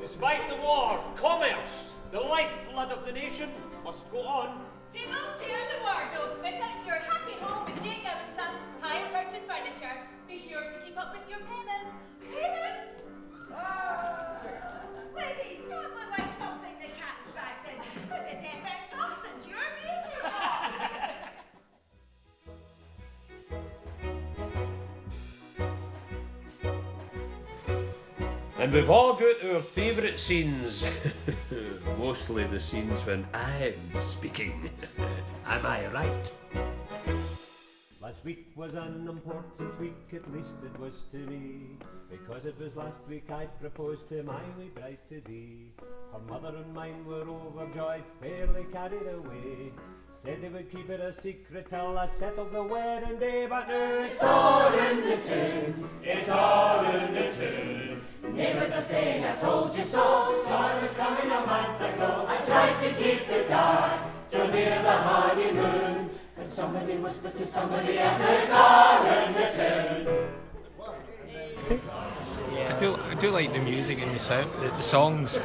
Despite 0.00 0.48
the 0.50 0.56
war, 0.56 1.02
commerce, 1.16 1.92
the 2.10 2.20
lifeblood 2.20 2.90
of 2.90 3.06
the 3.06 3.12
nation, 3.12 3.50
must 3.84 4.10
go 4.10 4.20
on. 4.20 4.60
Tables, 4.92 5.40
chairs, 5.40 5.68
and 5.72 5.82
wardrobes 5.82 6.36
fit 6.42 6.60
at 6.60 6.84
your 6.86 6.96
happy 6.96 7.32
home 7.40 7.64
with 7.64 7.82
Jane 7.82 8.02
Gavin 8.02 8.28
Sons 8.36 8.60
Hire 8.82 9.08
Purchase 9.10 9.40
Furniture. 9.48 9.96
Be 10.28 10.38
sure 10.38 10.60
to 10.60 10.84
keep 10.84 10.98
up 10.98 11.12
with 11.12 11.22
your 11.30 11.38
payments. 11.38 12.04
Payments? 12.30 13.00
Ladies, 15.16 15.60
don't 15.70 15.94
look 15.94 16.10
like 16.10 16.28
something 16.38 16.74
the 16.78 16.88
cat's 17.00 17.24
dragged 17.32 17.68
in. 17.72 17.78
Visit 18.10 18.44
FM 18.44 18.80
Thompson's, 18.90 19.48
your 19.48 19.64
beauty 19.80 20.12
shop. 20.20 20.72
And 28.58 28.72
we've 28.72 28.90
all 28.90 29.14
got 29.14 29.42
our 29.44 29.62
favourite 29.62 30.20
scenes. 30.20 30.84
Mostly 32.02 32.42
the 32.48 32.58
scenes 32.58 33.06
when 33.06 33.24
I'm 33.32 34.02
speaking. 34.02 34.68
Am 35.46 35.64
I 35.64 35.86
right? 35.86 36.34
Last 38.02 38.24
week 38.24 38.50
was 38.56 38.74
an 38.74 39.06
important 39.08 39.80
week, 39.80 39.94
at 40.12 40.28
least 40.32 40.48
it 40.64 40.80
was 40.80 40.94
to 41.12 41.18
me. 41.18 41.78
Because 42.10 42.44
it 42.44 42.58
was 42.58 42.74
last 42.74 42.98
week 43.08 43.30
I 43.30 43.46
proposed 43.60 44.08
to 44.08 44.24
my 44.24 44.42
wee 44.58 44.72
bride 44.74 44.98
to 45.10 45.20
be. 45.20 45.74
Her 46.12 46.18
mother 46.28 46.56
and 46.56 46.74
mine 46.74 47.06
were 47.06 47.22
overjoyed, 47.22 48.02
fairly 48.20 48.66
carried 48.72 49.06
away. 49.06 49.70
Said 50.24 50.42
they 50.42 50.48
would 50.48 50.72
keep 50.72 50.90
it 50.90 50.98
a 50.98 51.12
secret 51.12 51.70
till 51.70 51.96
I 51.96 52.08
settled 52.18 52.52
the 52.52 52.64
wedding 52.64 53.20
day, 53.20 53.46
but 53.48 53.68
now 53.68 54.02
it's 54.02 54.22
all 54.24 54.76
in 54.76 55.02
the 55.02 55.16
tin. 55.18 55.88
It's 56.02 56.28
all 56.28 56.84
in 56.84 57.14
the 57.14 57.32
tin. 57.32 58.00
Neighbours 58.32 58.72
are 58.72 58.82
saying 58.82 59.24
I 59.24 59.36
told 59.36 59.74
you 59.76 59.84
so. 59.84 60.42
Saw 60.46 60.76
it 60.78 60.82
was 60.82 60.92
coming 60.92 61.30
a 61.30 61.46
month 61.46 61.80
ago. 61.80 62.24
I 62.26 62.36
tried 62.38 62.80
to 62.82 62.94
keep 62.94 63.28
it 63.28 63.48
dark 63.48 64.00
till 64.30 64.48
near 64.48 64.82
the 64.82 64.90
honeymoon. 64.90 66.10
But 66.36 66.50
somebody 66.50 66.96
whispered 66.96 67.34
to 67.36 67.46
somebody 67.46 67.98
else, 67.98 68.20
it's 68.20 68.50
all 68.50 69.04
in 69.06 69.32
the 69.34 69.50
tin. 69.52 70.08
I 72.68 72.78
do, 72.78 72.96
I 72.96 73.14
do 73.14 73.30
like 73.30 73.52
the 73.52 73.58
music 73.58 74.00
and 74.00 74.14
the 74.14 74.18
sound, 74.18 74.50
the, 74.62 74.68
the 74.68 74.82
songs, 74.82 75.40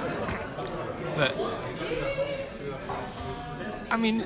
but 1.15 1.36
I 3.91 3.98
mean, 3.98 4.25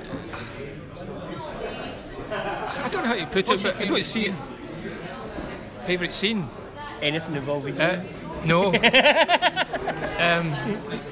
I 2.31 2.89
don't 2.91 3.03
know 3.03 3.09
how 3.09 3.15
to 3.15 3.25
put 3.27 3.47
What's 3.47 3.61
it, 3.61 3.65
your 3.65 3.73
but 3.73 3.81
I 3.81 3.85
don't 3.85 4.03
see 4.03 4.27
it. 4.27 4.35
Favorite 5.85 6.13
scene? 6.13 6.47
Anything 7.01 7.35
involving 7.35 7.75
you? 7.75 7.81
Uh, 7.81 8.03
no. 8.45 8.67
um, 10.19 10.55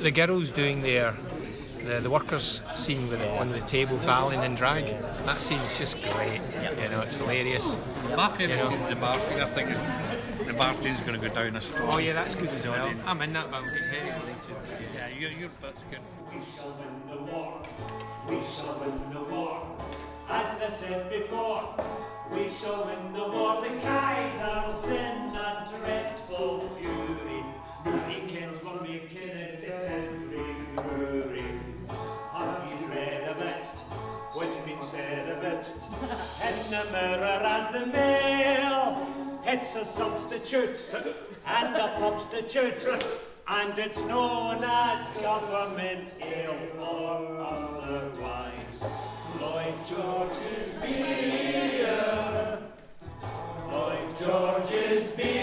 the 0.02 0.12
girls 0.12 0.52
doing 0.52 0.82
their 0.82 1.16
the, 1.90 2.00
the 2.02 2.10
workers 2.10 2.62
scene 2.74 3.10
with 3.10 3.22
it 3.22 3.40
on 3.40 3.52
the 3.52 3.62
table, 3.62 3.98
Valen 4.00 4.46
and 4.46 4.56
drag. 4.56 4.88
That 5.26 5.38
scene 5.40 5.60
is 5.60 5.78
just 5.78 6.02
great. 6.02 6.42
You 6.82 6.90
know, 6.90 7.02
it's 7.02 7.16
hilarious. 7.16 7.78
My 8.16 8.30
favourite 8.30 8.50
You 8.50 8.58
know. 8.58 8.70
scene's 8.70 8.90
the 8.90 8.96
bar 8.96 9.16
scene. 9.16 9.40
I 9.40 9.46
think 9.46 9.72
it's, 9.72 10.46
the 10.46 10.54
bar 10.54 10.74
scene's 10.74 11.02
going 11.02 11.20
to 11.20 11.28
go 11.28 11.34
down 11.34 11.56
a 11.56 11.62
storm. 11.62 11.90
Oh 11.90 11.98
yeah, 11.98 12.14
that's 12.14 12.36
good 12.36 12.50
as 12.50 12.68
well. 12.68 12.82
Audience. 12.82 13.04
I'm 13.08 13.22
in 13.22 13.34
that, 13.34 13.50
but 13.50 13.58
I'm 13.58 13.66
getting 13.66 13.90
very 13.90 14.10
related. 14.20 14.56
Yeah, 14.94 15.08
your, 15.08 15.32
your 15.32 15.50
bit's 15.62 15.84
good. 15.90 16.00
We 16.32 16.46
shall 16.46 16.78
win 16.78 17.18
the 17.18 17.32
war. 17.32 17.62
We 18.28 18.40
shall 18.44 18.80
win 18.80 19.14
the 19.14 19.32
war. 19.32 19.78
As 20.32 20.62
I 20.62 20.70
said 20.70 21.10
before, 21.10 21.74
we 22.32 22.52
shall 22.52 22.86
win 22.86 23.14
the 23.14 23.28
war. 23.28 23.62
The 23.62 23.70
Kaiser's 23.82 24.84
in 24.86 25.36
a 25.36 25.68
dreadful 25.68 26.70
fury. 26.78 27.44
Hurricanes 27.84 28.64
were 28.64 28.80
making 28.80 29.30
it 29.30 29.64
every 29.64 30.54
brewery. 30.76 31.60
Have 32.32 32.64
you 32.70 32.88
read 32.90 33.24
of 33.28 33.42
it? 33.42 33.80
What's 34.34 34.58
been 34.58 34.80
said 34.84 35.30
of 35.30 35.44
it? 35.44 35.66
In 36.46 36.70
the 36.70 36.92
mirror 36.92 37.42
and 37.56 37.76
the 37.76 37.86
mail. 37.88 39.08
It's 39.46 39.76
a 39.76 39.84
substitute 39.84 40.94
and 41.48 41.76
a 41.76 41.96
substitute. 41.98 42.86
And 43.48 43.80
it's 43.80 44.04
known 44.06 44.64
as 44.64 45.08
government 45.20 46.16
ale 46.22 46.80
or 46.80 47.40
otherwise. 47.42 49.19
Lloyd 49.40 49.74
George's 49.88 50.70
beer. 50.82 52.60
Lloyd 53.72 54.20
George's 54.22 55.08
beer. 55.16 55.39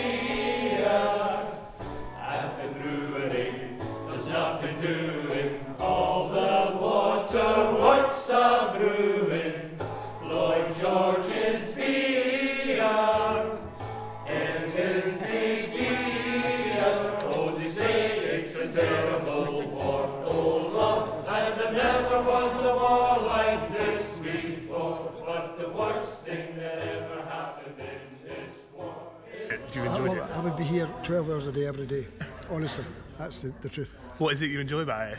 Do 29.72 29.80
you 29.80 29.84
enjoy 29.84 30.16
it? 30.16 30.22
I 30.34 30.40
would 30.40 30.56
be 30.56 30.64
here 30.64 30.88
12 31.04 31.30
hours 31.30 31.46
a 31.46 31.52
day 31.52 31.66
every 31.66 31.86
day. 31.86 32.06
Honestly, 32.50 32.84
that's 33.18 33.40
the, 33.40 33.52
the 33.62 33.68
truth. 33.68 33.90
What 34.18 34.32
is 34.32 34.42
it 34.42 34.50
you 34.50 34.60
enjoy 34.60 34.80
about 34.80 35.12
it? 35.12 35.18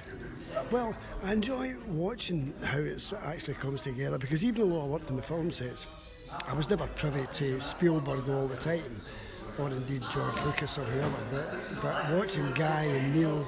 Well, 0.71 0.95
I 1.23 1.33
enjoy 1.33 1.75
watching 1.87 2.53
how 2.63 2.79
it 2.79 3.13
actually 3.23 3.53
comes 3.55 3.81
together 3.81 4.17
because 4.17 4.43
even 4.43 4.69
though 4.69 4.81
I 4.81 4.85
worked 4.85 5.09
in 5.09 5.15
the 5.15 5.21
film 5.21 5.51
sets, 5.51 5.85
I 6.47 6.53
was 6.53 6.69
never 6.69 6.87
privy 6.87 7.27
to 7.33 7.61
Spielberg 7.61 8.29
all 8.29 8.47
the 8.47 8.55
time. 8.57 9.01
or 9.59 9.69
indeed 9.69 10.03
George 10.13 10.35
Lucas 10.45 10.77
or 10.77 10.83
whoever, 10.83 11.17
but, 11.31 11.81
but 11.81 12.13
watching 12.13 12.51
Guy 12.53 12.83
and 12.83 13.15
Neil, 13.15 13.45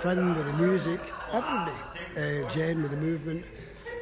Finn 0.00 0.34
with 0.34 0.46
the 0.46 0.52
music, 0.64 1.00
everybody, 1.32 1.76
uh, 2.16 2.48
Jen 2.50 2.82
with 2.82 2.90
the 2.90 2.96
movement, 2.96 3.44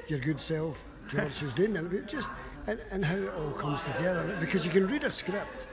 your 0.07 0.21
good 0.21 0.41
self, 0.41 0.83
George 1.11 1.35
who's 1.35 1.53
doing 1.53 1.77
it, 1.77 2.07
just 2.09 2.31
and, 2.69 2.81
and 2.91 3.05
how 3.05 3.17
it 3.17 3.33
all 3.35 3.53
comes 3.53 3.83
together. 3.83 4.37
Because 4.41 4.65
you 4.65 4.71
can 4.71 4.87
read 4.87 5.05
a 5.05 5.11
script, 5.11 5.67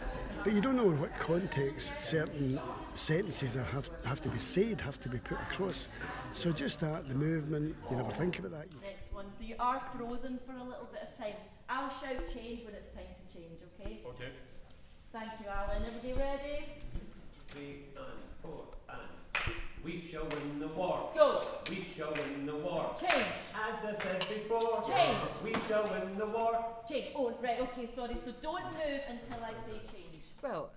but 0.43 0.53
you 0.53 0.61
don't 0.61 0.77
know 0.77 0.89
in 0.89 0.99
what 0.99 1.13
context 1.19 2.01
certain 2.01 2.59
sentences 2.93 3.57
are, 3.57 3.63
have, 3.65 3.89
have 4.05 4.21
to 4.21 4.29
be 4.29 4.39
said, 4.39 4.79
have 4.79 4.99
to 5.01 5.09
be 5.09 5.17
put 5.17 5.39
across. 5.41 5.89
So 6.33 6.51
just 6.51 6.79
that, 6.79 7.09
the 7.09 7.15
movement, 7.15 7.75
you 7.91 7.97
never 7.97 8.11
think 8.11 8.39
about 8.39 8.51
that. 8.51 8.67
Next 8.81 9.13
one. 9.13 9.25
So 9.37 9.43
you 9.43 9.55
are 9.59 9.81
frozen 9.95 10.39
for 10.45 10.53
a 10.53 10.63
little 10.63 10.87
bit 10.91 11.01
of 11.01 11.17
time. 11.17 11.35
I'll 11.67 11.89
shout 11.89 12.23
change 12.33 12.63
when 12.63 12.73
it's 12.73 12.93
time 12.93 13.11
to 13.11 13.37
change, 13.37 13.59
okay? 13.79 13.99
Okay. 14.07 14.31
Thank 15.11 15.31
you, 15.39 15.47
Alan. 15.49 15.83
Everybody 15.85 16.13
ready? 16.13 16.65
Three 17.49 17.85
and 17.97 18.19
four 18.41 18.65
and 18.89 18.99
we 19.85 20.03
shall 20.11 20.23
win 20.23 20.59
the 20.59 20.67
war. 20.69 21.11
Go. 21.15 21.41
We 21.69 21.85
shall 21.95 22.11
win 22.13 22.45
the 22.45 22.55
war. 22.55 22.95
Change. 22.99 23.25
As 23.53 23.85
I 23.85 24.01
said 24.01 24.25
before. 24.27 24.83
Change. 24.87 25.17
We 25.43 25.53
shall 25.67 25.83
win 25.83 26.17
the 26.17 26.25
war. 26.25 26.65
Change. 26.89 27.07
Oh, 27.15 27.33
right, 27.41 27.59
okay, 27.61 27.87
sorry. 27.93 28.15
So 28.25 28.33
don't 28.41 28.63
move 28.63 29.01
until 29.07 29.43
I 29.43 29.51
say 29.51 29.79
change. 29.93 30.23
Well, 30.41 30.71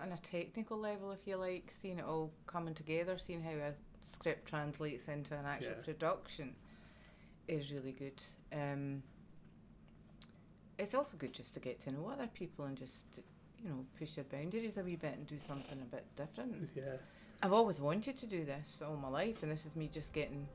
on 0.00 0.12
a 0.12 0.16
technical 0.18 0.78
level, 0.78 1.10
if 1.12 1.26
you 1.26 1.36
like, 1.36 1.70
seeing 1.70 1.98
it 1.98 2.04
all 2.04 2.32
coming 2.46 2.74
together, 2.74 3.18
seeing 3.18 3.42
how 3.42 3.50
a 3.50 3.72
script 4.10 4.48
translates 4.48 5.08
into 5.08 5.34
an 5.34 5.44
actual 5.44 5.72
Yeah. 5.72 5.84
production 5.84 6.54
is 7.48 7.72
really 7.72 7.92
good. 7.92 8.22
Um, 8.52 9.02
it's 10.78 10.94
also 10.94 11.16
good 11.16 11.32
just 11.32 11.54
to 11.54 11.60
get 11.60 11.80
to 11.80 11.90
know 11.92 12.08
other 12.08 12.28
people 12.28 12.64
and 12.64 12.76
just, 12.76 13.02
you 13.62 13.68
know, 13.68 13.84
push 13.98 14.16
your 14.16 14.24
boundaries 14.24 14.76
a 14.78 14.82
wee 14.82 14.96
bit 14.96 15.14
and 15.14 15.26
do 15.26 15.38
something 15.38 15.80
a 15.80 15.84
bit 15.84 16.04
different. 16.16 16.70
Yeah. 16.74 16.96
I've 17.44 17.52
always 17.52 17.80
wanted 17.80 18.16
to 18.18 18.26
do 18.26 18.44
this 18.44 18.80
all 18.86 18.96
my 18.96 19.08
life, 19.08 19.42
and 19.42 19.50
this 19.50 19.66
is 19.66 19.74
me 19.74 19.88
just 19.92 20.12
getting, 20.12 20.46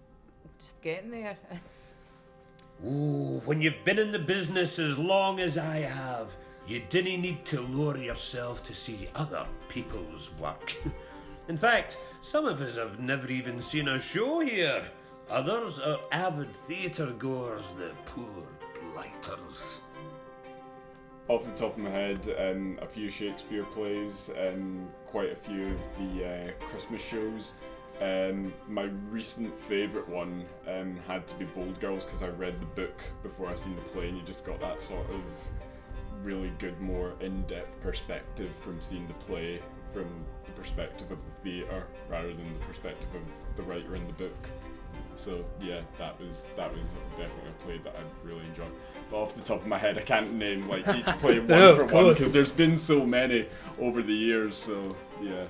just 0.57 0.81
getting 0.81 1.11
there. 1.11 1.37
Ooh, 2.85 3.41
when 3.43 3.61
you've 3.61 3.83
been 3.83 3.99
in 3.99 4.13
the 4.13 4.19
business 4.19 4.79
as 4.79 4.97
long 4.97 5.41
as 5.41 5.57
I 5.57 5.79
have, 5.79 6.33
you 6.65 6.81
dinna 6.89 7.17
need 7.17 7.43
to 7.47 7.59
lower 7.59 7.97
yourself 7.97 8.63
to 8.63 8.73
see 8.73 9.09
other 9.15 9.45
people's 9.67 10.29
work. 10.39 10.75
in 11.49 11.57
fact, 11.57 11.97
some 12.21 12.45
of 12.45 12.61
us 12.61 12.77
have 12.77 12.99
never 12.99 13.27
even 13.27 13.61
seen 13.61 13.89
a 13.89 13.99
show 13.99 14.39
here. 14.39 14.85
Others 15.29 15.79
are 15.79 15.99
avid 16.13 16.55
theatre 16.55 17.11
goers, 17.11 17.63
the 17.77 17.91
poor 18.05 18.47
blighters. 18.93 19.81
Off 21.29 21.43
the 21.43 21.51
top 21.51 21.73
of 21.73 21.79
my 21.79 21.89
head, 21.89 22.35
um, 22.39 22.79
a 22.81 22.87
few 22.87 23.09
Shakespeare 23.09 23.65
plays, 23.65 24.29
um, 24.39 24.87
quite 25.05 25.29
a 25.31 25.35
few 25.35 25.73
of 25.73 25.79
the 25.97 26.25
uh, 26.25 26.65
Christmas 26.67 27.01
shows. 27.01 27.51
Um, 28.01 28.53
my 28.69 28.83
recent 29.09 29.57
favourite 29.59 30.07
one 30.07 30.45
um, 30.67 30.97
had 31.05 31.27
to 31.27 31.35
be 31.35 31.43
Bold 31.43 31.81
Girls 31.81 32.05
because 32.05 32.23
I 32.23 32.29
read 32.29 32.61
the 32.61 32.67
book 32.67 33.01
before 33.23 33.49
I 33.49 33.55
seen 33.55 33.75
the 33.75 33.81
play, 33.81 34.07
and 34.07 34.17
you 34.17 34.23
just 34.23 34.45
got 34.45 34.61
that 34.61 34.79
sort 34.79 35.05
of 35.09 35.21
really 36.25 36.53
good, 36.59 36.79
more 36.79 37.13
in-depth 37.19 37.81
perspective 37.81 38.55
from 38.55 38.79
seeing 38.79 39.05
the 39.07 39.13
play 39.13 39.61
from 39.91 40.07
the 40.45 40.51
perspective 40.53 41.11
of 41.11 41.19
the 41.25 41.41
theatre 41.41 41.83
rather 42.09 42.29
than 42.29 42.53
the 42.53 42.59
perspective 42.59 43.09
of 43.15 43.55
the 43.57 43.63
writer 43.63 43.95
in 43.95 44.07
the 44.07 44.13
book. 44.13 44.49
So 45.17 45.43
yeah, 45.59 45.81
that 45.97 46.19
was 46.21 46.45
that 46.55 46.71
was 46.77 46.93
definitely 47.17 47.49
a 47.49 47.63
play 47.65 47.77
that 47.79 47.95
I 47.95 48.01
really 48.27 48.45
enjoyed. 48.45 48.71
But 49.09 49.17
off 49.17 49.33
the 49.33 49.41
top 49.41 49.61
of 49.61 49.67
my 49.67 49.77
head, 49.77 49.97
I 49.97 50.01
can't 50.01 50.33
name 50.33 50.69
like 50.69 50.87
each 50.95 51.05
play 51.19 51.39
one 51.39 51.47
No, 51.47 51.75
for 51.75 51.85
one 51.85 52.09
because 52.09 52.31
there's 52.31 52.51
been 52.51 52.77
so 52.77 53.03
many 53.05 53.47
over 53.79 54.03
the 54.03 54.13
years. 54.13 54.55
So 54.55 54.95
yeah. 55.21 55.45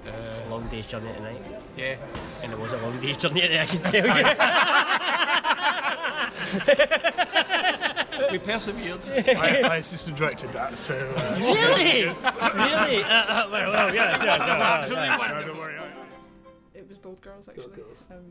long 0.50 0.65
day's 0.67 0.88
journey 0.88 1.12
tonight. 1.13 1.41
Yeah. 1.75 1.97
And 2.43 2.53
it 2.53 2.59
was 2.59 2.71
a 2.71 2.77
long 2.77 2.97
day's 3.01 3.17
journey 3.17 3.41
tonight, 3.41 3.62
I 3.62 3.65
can 3.65 3.81
tell 3.83 4.07
you. 8.27 8.31
we 8.31 8.39
persevered. 8.39 9.01
I, 9.37 9.61
I 9.68 9.75
assistant 9.77 10.15
directed 10.18 10.53
that, 10.53 10.77
so. 10.77 10.96
Uh, 10.96 11.35
Really? 11.39 12.05
really? 12.05 12.15
Uh, 13.03 13.09
uh, 13.09 13.48
well, 13.51 13.72
well, 13.72 13.94
yeah, 13.94 14.24
yeah, 14.24 14.24
yeah, 14.24 14.37
yeah, 14.48 14.79
Absolutely 14.79 15.07
yeah. 15.07 15.18
wonderful. 15.18 15.48
don't 15.53 15.57
worry. 15.57 15.75
It 16.74 16.87
was 16.87 16.98
Bold 16.98 17.22
Girls 17.22 17.50
actually. 17.50 17.75
Girls. 17.75 18.05
Um, 18.09 18.24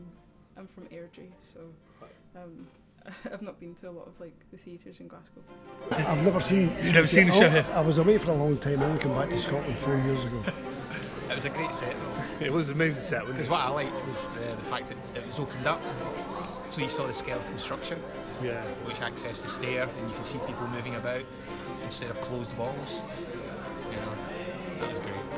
I'm 0.57 0.67
from 0.67 0.85
Airdrie, 0.85 1.31
so 1.41 1.59
um, 2.35 2.67
I've 3.31 3.41
not 3.41 3.59
been 3.59 3.75
to 3.75 3.89
a 3.89 3.91
lot 3.91 4.07
of 4.07 4.19
like 4.19 4.33
the 4.51 4.57
theatres 4.57 4.99
in 4.99 5.07
Glasgow. 5.07 5.41
I've 5.91 6.23
never 6.23 6.41
seen. 6.41 6.71
You've 6.83 6.93
never 6.95 7.07
seen 7.07 7.27
the 7.27 7.33
show 7.33 7.49
here? 7.49 7.65
I 7.73 7.81
was 7.81 7.97
away 7.97 8.17
for 8.17 8.31
a 8.31 8.35
long 8.35 8.57
time. 8.57 8.81
I 8.81 8.85
only 8.85 8.99
came 8.99 9.13
back 9.13 9.29
to 9.29 9.39
Scotland 9.39 9.77
four 9.79 9.95
years 9.97 10.23
ago. 10.25 10.41
It 11.29 11.35
was 11.35 11.45
a 11.45 11.49
great 11.49 11.73
set 11.73 11.95
though. 11.99 12.45
It 12.45 12.51
was 12.51 12.69
an 12.69 12.75
amazing 12.75 13.01
set, 13.01 13.27
Because 13.27 13.49
what 13.49 13.59
I 13.59 13.69
liked 13.69 14.05
was 14.07 14.27
the, 14.27 14.55
the 14.55 14.63
fact 14.63 14.87
that 14.87 14.97
it 15.15 15.25
was 15.27 15.37
opened 15.37 15.67
up, 15.67 15.81
so 16.69 16.81
you 16.81 16.89
saw 16.89 17.05
the 17.05 17.13
skeletal 17.13 17.57
structure, 17.57 17.99
Yeah. 18.41 18.63
which 18.85 18.95
accessed 18.97 19.43
the 19.43 19.49
stair, 19.49 19.83
and 19.99 20.09
you 20.09 20.15
can 20.15 20.23
see 20.23 20.39
people 20.47 20.65
moving 20.69 20.95
about 20.95 21.23
instead 21.83 22.09
of 22.09 22.19
closed 22.21 22.57
walls. 22.57 23.01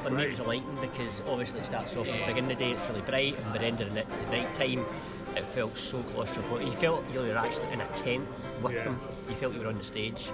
For 0.10 0.16
me, 0.16 0.24
it 0.24 0.30
was 0.30 0.40
lighting 0.40 0.78
because 0.82 1.22
obviously 1.30 1.60
it 1.60 1.66
starts 1.68 1.96
off 1.96 2.08
at 2.08 2.14
the 2.20 2.26
beginning 2.34 2.52
of 2.52 2.58
the 2.58 2.66
day, 2.66 2.72
it's 2.72 2.90
really 2.90 3.02
bright, 3.02 3.38
and 3.38 3.54
by 3.54 3.60
the 3.60 3.66
end 3.66 3.80
of 3.82 3.90
the 3.94 3.96
ni- 3.96 4.08
night 4.32 4.54
time, 4.56 4.84
it 5.38 5.46
felt 5.50 5.78
so 5.78 6.00
claustrophobic. 6.02 6.66
You 6.66 6.72
felt 6.72 7.04
you 7.14 7.20
were 7.20 7.38
actually 7.38 7.72
in 7.72 7.82
a 7.82 7.88
tent 7.96 8.28
with 8.64 8.74
Yeah. 8.74 8.86
them. 8.86 9.00
You 9.30 9.36
felt 9.36 9.54
you 9.54 9.60
were 9.60 9.68
on 9.68 9.78
the 9.78 9.84
stage. 9.84 10.32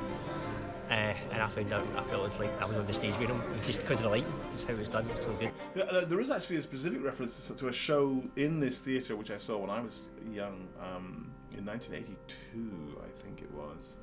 Uh, 0.90 0.94
and 0.94 1.42
I 1.42 1.48
found 1.50 1.74
out, 1.74 1.86
I 1.98 2.04
felt 2.04 2.26
it 2.26 2.30
was 2.30 2.40
like 2.40 2.62
I 2.62 2.66
was 2.66 2.78
on 2.78 2.88
the 2.88 2.94
stage 2.94 3.18
with 3.18 3.28
them, 3.28 3.42
just 3.66 3.80
because 3.80 3.98
of 4.00 4.04
the 4.04 4.10
lighting, 4.12 4.34
just 4.54 4.66
how 4.68 4.74
it 4.76 4.80
was 4.80 4.88
done, 4.88 5.06
it 5.10 5.16
was 5.18 5.26
so 5.26 5.34
good. 5.34 5.52
There- 5.74 6.06
there- 6.06 6.20
is 6.22 6.30
actually 6.32 6.58
a 6.58 6.62
specific 6.62 7.04
reference 7.04 7.52
to 7.58 7.68
a 7.68 7.74
show 7.74 8.24
in 8.38 8.60
this 8.62 8.80
theatre 8.80 9.16
which 9.18 9.32
I 9.32 9.38
saw 9.38 9.58
when 9.58 9.70
I 9.72 9.82
was 9.82 10.08
young, 10.32 10.68
um, 10.82 11.32
in 11.58 11.66
1982, 11.66 12.98
I 13.04 13.10
think 13.22 13.42
it 13.42 13.52
was, 13.52 13.96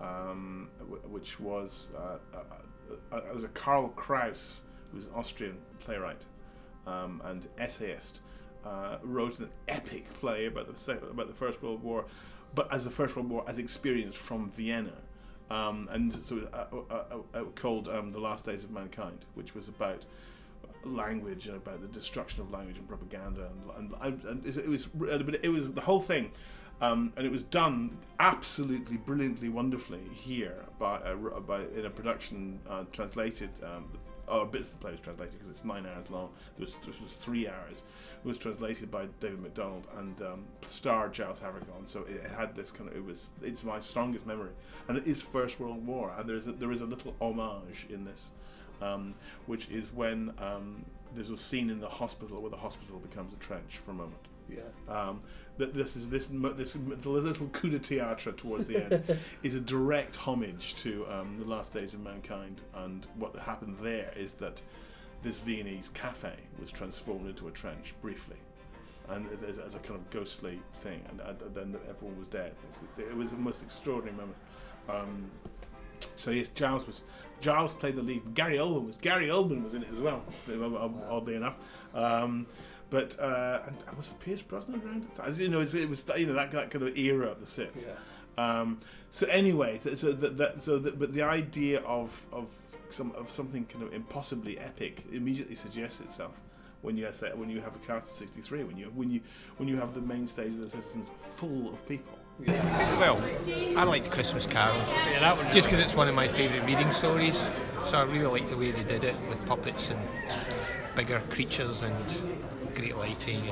um, 0.00 0.70
which 1.10 1.38
was 1.40 1.90
uh, 1.96 2.18
uh, 2.34 2.38
uh, 3.12 3.16
it 3.18 3.34
was 3.34 3.44
a 3.44 3.48
Karl 3.48 3.88
Kraus, 3.90 4.62
who's 4.92 5.06
an 5.06 5.12
Austrian 5.14 5.56
playwright 5.78 6.24
um, 6.86 7.22
and 7.24 7.46
essayist, 7.58 8.20
uh, 8.64 8.98
wrote 9.02 9.38
an 9.38 9.48
epic 9.68 10.12
play 10.14 10.46
about 10.46 10.74
the 10.74 10.92
about 11.10 11.28
the 11.28 11.34
First 11.34 11.62
World 11.62 11.82
War, 11.82 12.04
but 12.54 12.72
as 12.72 12.84
the 12.84 12.90
First 12.90 13.16
World 13.16 13.28
War 13.28 13.44
as 13.46 13.58
experienced 13.58 14.18
from 14.18 14.48
Vienna. 14.48 14.94
Um, 15.50 15.88
and 15.90 16.12
so 16.12 16.48
uh, 16.52 16.66
uh, 16.72 16.94
uh, 16.94 17.38
uh, 17.38 17.44
called 17.56 17.88
um, 17.88 18.12
The 18.12 18.20
Last 18.20 18.44
Days 18.44 18.62
of 18.62 18.70
Mankind, 18.70 19.24
which 19.34 19.54
was 19.54 19.66
about 19.66 20.04
language 20.84 21.48
and 21.48 21.56
about 21.56 21.80
the 21.80 21.88
destruction 21.88 22.40
of 22.40 22.50
language 22.50 22.78
and 22.78 22.88
propaganda 22.88 23.48
and, 23.76 23.92
and, 24.00 24.24
and 24.24 24.46
it 24.46 24.68
was 24.68 24.88
it 25.42 25.50
was 25.50 25.70
the 25.72 25.80
whole 25.80 26.00
thing 26.00 26.30
um, 26.80 27.12
and 27.16 27.26
it 27.26 27.30
was 27.30 27.42
done 27.42 27.98
absolutely 28.18 28.96
brilliantly 28.96 29.48
wonderfully 29.48 30.00
here 30.12 30.64
by, 30.78 30.98
a, 31.04 31.14
by 31.14 31.60
in 31.76 31.84
a 31.84 31.90
production 31.90 32.58
uh, 32.68 32.84
translated 32.92 33.50
um, 33.62 33.90
or 34.30 34.46
bits 34.46 34.68
of 34.68 34.74
the 34.74 34.78
play 34.78 34.92
was 34.92 35.00
translated 35.00 35.34
because 35.34 35.50
it's 35.50 35.64
nine 35.64 35.86
hours 35.86 36.10
long. 36.10 36.30
Was, 36.58 36.76
this 36.76 37.00
was 37.00 37.14
three 37.14 37.48
hours. 37.48 37.84
It 38.24 38.28
was 38.28 38.38
translated 38.38 38.90
by 38.90 39.06
David 39.20 39.40
MacDonald 39.40 39.86
and 39.96 40.20
um, 40.22 40.44
starred 40.66 41.12
Giles 41.12 41.40
Havergal 41.40 41.86
so 41.86 42.04
it 42.04 42.22
had 42.36 42.54
this 42.54 42.70
kind 42.70 42.90
of 42.90 42.96
it 42.96 43.04
was 43.04 43.30
it's 43.42 43.64
my 43.64 43.80
strongest 43.80 44.26
memory. 44.26 44.52
And 44.88 44.98
it 44.98 45.06
is 45.06 45.22
First 45.22 45.58
World 45.60 45.86
War 45.86 46.14
and 46.16 46.28
there 46.28 46.36
is 46.36 46.46
a, 46.46 46.52
there 46.52 46.72
is 46.72 46.80
a 46.80 46.86
little 46.86 47.14
homage 47.20 47.86
in 47.88 48.04
this 48.04 48.30
um, 48.80 49.14
which 49.46 49.68
is 49.70 49.92
when 49.92 50.32
um, 50.38 50.84
there's 51.14 51.30
a 51.30 51.36
scene 51.36 51.70
in 51.70 51.80
the 51.80 51.88
hospital 51.88 52.40
where 52.40 52.50
the 52.50 52.56
hospital 52.56 52.98
becomes 52.98 53.32
a 53.32 53.36
trench 53.36 53.78
for 53.78 53.90
a 53.90 53.94
moment. 53.94 54.20
Yeah. 54.50 55.08
Um, 55.08 55.22
that 55.58 55.74
this 55.74 55.94
is 55.94 56.08
this 56.08 56.28
this 56.56 56.72
the 56.72 57.10
little 57.10 57.46
coup 57.48 57.70
de 57.70 57.78
théâtre 57.78 58.36
towards 58.36 58.66
the 58.66 58.84
end 58.84 59.18
is 59.42 59.54
a 59.54 59.60
direct 59.60 60.16
homage 60.16 60.74
to 60.76 61.06
um, 61.10 61.36
the 61.38 61.44
last 61.44 61.72
days 61.72 61.94
of 61.94 62.00
mankind, 62.00 62.60
and 62.74 63.06
what 63.16 63.36
happened 63.36 63.76
there 63.80 64.12
is 64.16 64.32
that 64.34 64.62
this 65.22 65.40
Viennese 65.40 65.90
cafe 65.90 66.32
was 66.58 66.70
transformed 66.70 67.28
into 67.28 67.46
a 67.48 67.50
trench 67.50 67.94
briefly, 68.00 68.36
and 69.10 69.26
as, 69.46 69.58
as 69.58 69.74
a 69.74 69.78
kind 69.80 70.00
of 70.00 70.08
ghostly 70.10 70.60
thing, 70.76 71.02
and, 71.10 71.20
and 71.20 71.54
then 71.54 71.76
everyone 71.88 72.18
was 72.18 72.28
dead. 72.28 72.54
It 72.98 73.14
was 73.14 73.30
the 73.30 73.36
most 73.36 73.62
extraordinary 73.62 74.16
moment. 74.16 74.36
Um, 74.88 75.30
so 76.16 76.30
yes, 76.30 76.48
Giles 76.48 76.86
was 76.86 77.02
Giles 77.40 77.74
played 77.74 77.96
the 77.96 78.02
lead. 78.02 78.34
Gary 78.34 78.56
Oldman 78.56 78.86
was 78.86 78.96
Gary 78.96 79.28
Oldman 79.28 79.62
was 79.62 79.74
in 79.74 79.82
it 79.82 79.90
as 79.92 80.00
well, 80.00 80.22
oddly 81.10 81.34
enough. 81.34 81.56
Um, 81.94 82.46
but 82.90 83.18
uh, 83.18 83.60
and 83.66 83.96
was 83.96 84.08
it 84.10 84.20
Pierce 84.20 84.42
Brosnan 84.42 84.82
around? 84.84 85.06
As 85.22 85.40
you 85.40 85.48
know, 85.48 85.60
it 85.60 85.88
was 85.88 86.04
you 86.16 86.26
know 86.26 86.34
that, 86.34 86.50
that 86.50 86.70
kind 86.70 86.86
of 86.86 86.96
era 86.96 87.28
of 87.28 87.40
the 87.40 87.46
six. 87.46 87.86
Um, 88.36 88.80
so 89.10 89.26
anyway, 89.26 89.78
so, 89.82 89.94
so 89.94 90.12
that, 90.12 90.36
that 90.38 90.62
so 90.62 90.78
that, 90.78 90.98
but 90.98 91.12
the 91.12 91.22
idea 91.22 91.80
of 91.80 92.26
of 92.32 92.48
some 92.88 93.12
of 93.12 93.30
something 93.30 93.64
kind 93.66 93.84
of 93.84 93.92
impossibly 93.92 94.58
epic 94.58 95.04
immediately 95.12 95.54
suggests 95.54 96.00
itself 96.00 96.40
when 96.82 96.96
you 96.96 97.04
have 97.04 97.20
when 97.36 97.50
you 97.50 97.60
have 97.60 97.74
a 97.76 97.78
cast 97.80 98.08
of 98.08 98.14
sixty 98.14 98.40
three 98.40 98.64
when 98.64 98.76
you 98.76 98.86
when 98.94 99.10
you 99.10 99.20
when 99.58 99.68
you 99.68 99.76
have 99.76 99.94
the 99.94 100.00
main 100.00 100.26
stage 100.26 100.52
of 100.52 100.60
the 100.60 100.70
citizens 100.70 101.10
full 101.36 101.68
of 101.68 101.86
people. 101.88 102.18
Well, 102.46 103.22
I 103.76 103.84
liked 103.84 104.10
Christmas 104.10 104.46
Carol. 104.46 104.78
yeah, 104.78 105.52
Just 105.52 105.68
because 105.68 105.80
it's 105.80 105.94
one 105.94 106.08
of 106.08 106.14
my 106.14 106.26
favourite 106.26 106.64
reading 106.64 106.90
stories. 106.90 107.50
So 107.84 107.98
I 107.98 108.02
really 108.04 108.26
liked 108.26 108.48
the 108.48 108.56
way 108.56 108.70
they 108.70 108.82
did 108.84 109.04
it 109.04 109.14
with 109.28 109.44
puppets 109.44 109.90
and 109.90 110.00
bigger 110.96 111.20
creatures 111.30 111.82
and 111.82 111.94
great 112.80 112.96
lighting, 112.96 113.42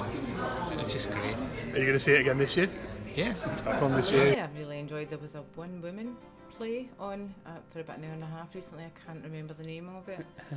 and 0.70 0.80
it's 0.80 0.92
just 0.92 1.10
great. 1.10 1.36
Are 1.74 1.78
you 1.78 1.84
going 1.84 1.92
to 1.92 1.98
see 1.98 2.12
it 2.12 2.20
again 2.20 2.38
this 2.38 2.56
year? 2.56 2.68
Yeah, 3.14 3.34
it's 3.46 3.60
back 3.60 3.82
on 3.82 3.92
this 3.92 4.10
year. 4.10 4.32
Yeah, 4.32 4.48
I 4.54 4.58
really 4.58 4.78
enjoyed. 4.78 5.10
There 5.10 5.18
was 5.18 5.34
a 5.34 5.42
one 5.54 5.82
woman 5.82 6.16
play 6.56 6.88
on 6.98 7.34
uh, 7.44 7.50
for 7.68 7.80
about 7.80 7.98
an 7.98 8.04
hour 8.04 8.12
and 8.14 8.22
a 8.22 8.26
half 8.26 8.54
recently. 8.54 8.84
I 8.84 8.92
can't 9.06 9.22
remember 9.22 9.52
the 9.54 9.64
name 9.64 9.88
of 9.88 10.08
it. 10.08 10.24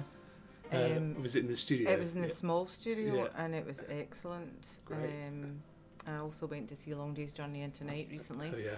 Uh, 0.74 1.02
was 1.22 1.36
it 1.36 1.40
in 1.42 1.48
the 1.52 1.58
studio? 1.58 1.92
It 1.92 2.00
was 2.00 2.16
in 2.16 2.22
the 2.22 2.30
Yeah. 2.30 2.34
small 2.34 2.66
studio, 2.66 3.26
Yeah. 3.26 3.44
and 3.44 3.54
it 3.54 3.66
was 3.66 3.84
excellent. 3.90 4.80
Great. 4.86 5.10
Um, 5.28 5.62
I 6.08 6.16
also 6.20 6.48
went 6.48 6.70
to 6.70 6.78
see 6.78 6.94
Long 6.96 7.14
Day's 7.14 7.34
Journey 7.34 7.64
into 7.64 7.84
Night 7.84 8.08
recently. 8.10 8.54
Oh, 8.56 8.58
yeah. 8.58 8.76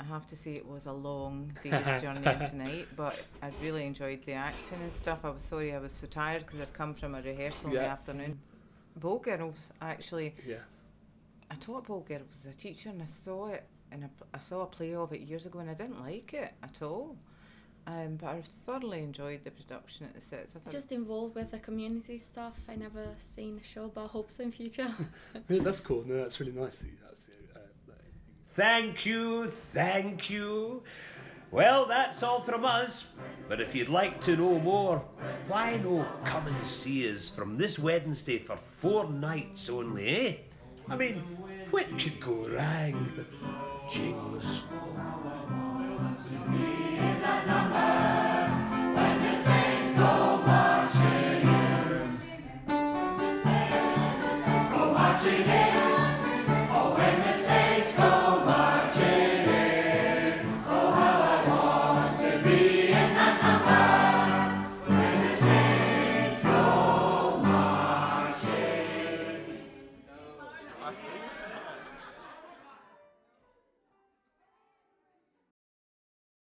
I 0.00 0.02
have 0.02 0.26
to 0.26 0.36
say 0.36 0.56
it 0.56 0.66
was 0.66 0.86
a 0.86 0.92
long 0.92 1.52
day's 1.62 1.72
journey 2.02 2.26
into 2.26 2.56
night, 2.56 2.88
but 2.96 3.24
I 3.44 3.52
really 3.62 3.86
enjoyed 3.86 4.24
the 4.26 4.32
acting 4.32 4.78
and 4.82 4.90
stuff. 4.90 5.20
I 5.24 5.30
was 5.30 5.44
sorry 5.44 5.72
I 5.72 5.78
was 5.78 5.92
so 5.92 6.08
tired 6.08 6.46
because 6.46 6.58
I'd 6.62 6.72
come 6.72 6.94
from 6.94 7.14
a 7.14 7.22
rehearsal 7.22 7.68
in 7.70 7.76
the 7.76 7.86
afternoon. 7.86 8.40
Bold 9.00 9.24
Girls, 9.24 9.70
actually. 9.80 10.34
Yeah. 10.46 10.56
I 11.50 11.54
taught 11.56 11.86
Bold 11.86 12.06
Girls 12.06 12.36
as 12.38 12.46
a 12.46 12.56
teacher, 12.56 12.90
and 12.90 13.02
I 13.02 13.06
saw 13.06 13.48
it, 13.48 13.64
and 13.90 14.04
I, 14.04 14.08
I 14.34 14.38
saw 14.38 14.62
a 14.62 14.66
play 14.66 14.94
of 14.94 15.12
it 15.12 15.20
years 15.20 15.46
ago, 15.46 15.58
and 15.58 15.70
I 15.70 15.74
didn't 15.74 16.00
like 16.00 16.32
it 16.34 16.52
at 16.62 16.82
all. 16.82 17.16
Um, 17.86 18.16
but 18.20 18.28
I 18.28 18.42
thoroughly 18.66 19.02
enjoyed 19.02 19.42
the 19.42 19.50
production 19.50 20.06
at 20.06 20.14
the 20.14 20.20
Citz. 20.20 20.54
I 20.54 20.70
Just 20.70 20.92
involved 20.92 21.34
with 21.34 21.50
the 21.50 21.58
community 21.58 22.18
stuff. 22.18 22.56
I 22.68 22.76
never 22.76 23.04
seen 23.18 23.56
the 23.56 23.64
show, 23.64 23.88
but 23.88 24.04
I 24.04 24.06
hope 24.06 24.30
so 24.30 24.42
in 24.44 24.52
future. 24.52 24.94
Yeah, 25.48 25.62
that's 25.62 25.80
cool. 25.80 26.04
No, 26.06 26.18
that's 26.18 26.38
really 26.38 26.52
nice. 26.52 26.78
That 26.78 26.86
you, 26.86 26.92
that's 27.02 27.20
the, 27.20 27.32
uh, 27.58 27.62
that- 27.88 27.96
Thank 28.52 29.06
you, 29.06 29.50
thank 29.50 30.28
you. 30.30 30.82
Well, 31.50 31.86
that's 31.86 32.22
all 32.22 32.40
from 32.42 32.64
us. 32.64 33.08
But 33.48 33.60
if 33.60 33.74
you'd 33.74 33.88
like 33.88 34.20
to 34.22 34.36
know 34.36 34.60
more, 34.60 34.98
why 35.48 35.80
no 35.82 36.06
come 36.24 36.46
and 36.46 36.66
see 36.66 37.10
us 37.10 37.28
from 37.28 37.56
this 37.56 37.78
Wednesday 37.78 38.38
for 38.38 38.56
four 38.78 39.10
nights 39.10 39.68
only, 39.68 40.08
eh? 40.28 40.34
I 40.88 40.96
mean, 40.96 41.16
what 41.70 41.86
could 41.98 42.20
go 42.20 42.48
wrong? 42.48 43.12
Jings. 43.90 44.64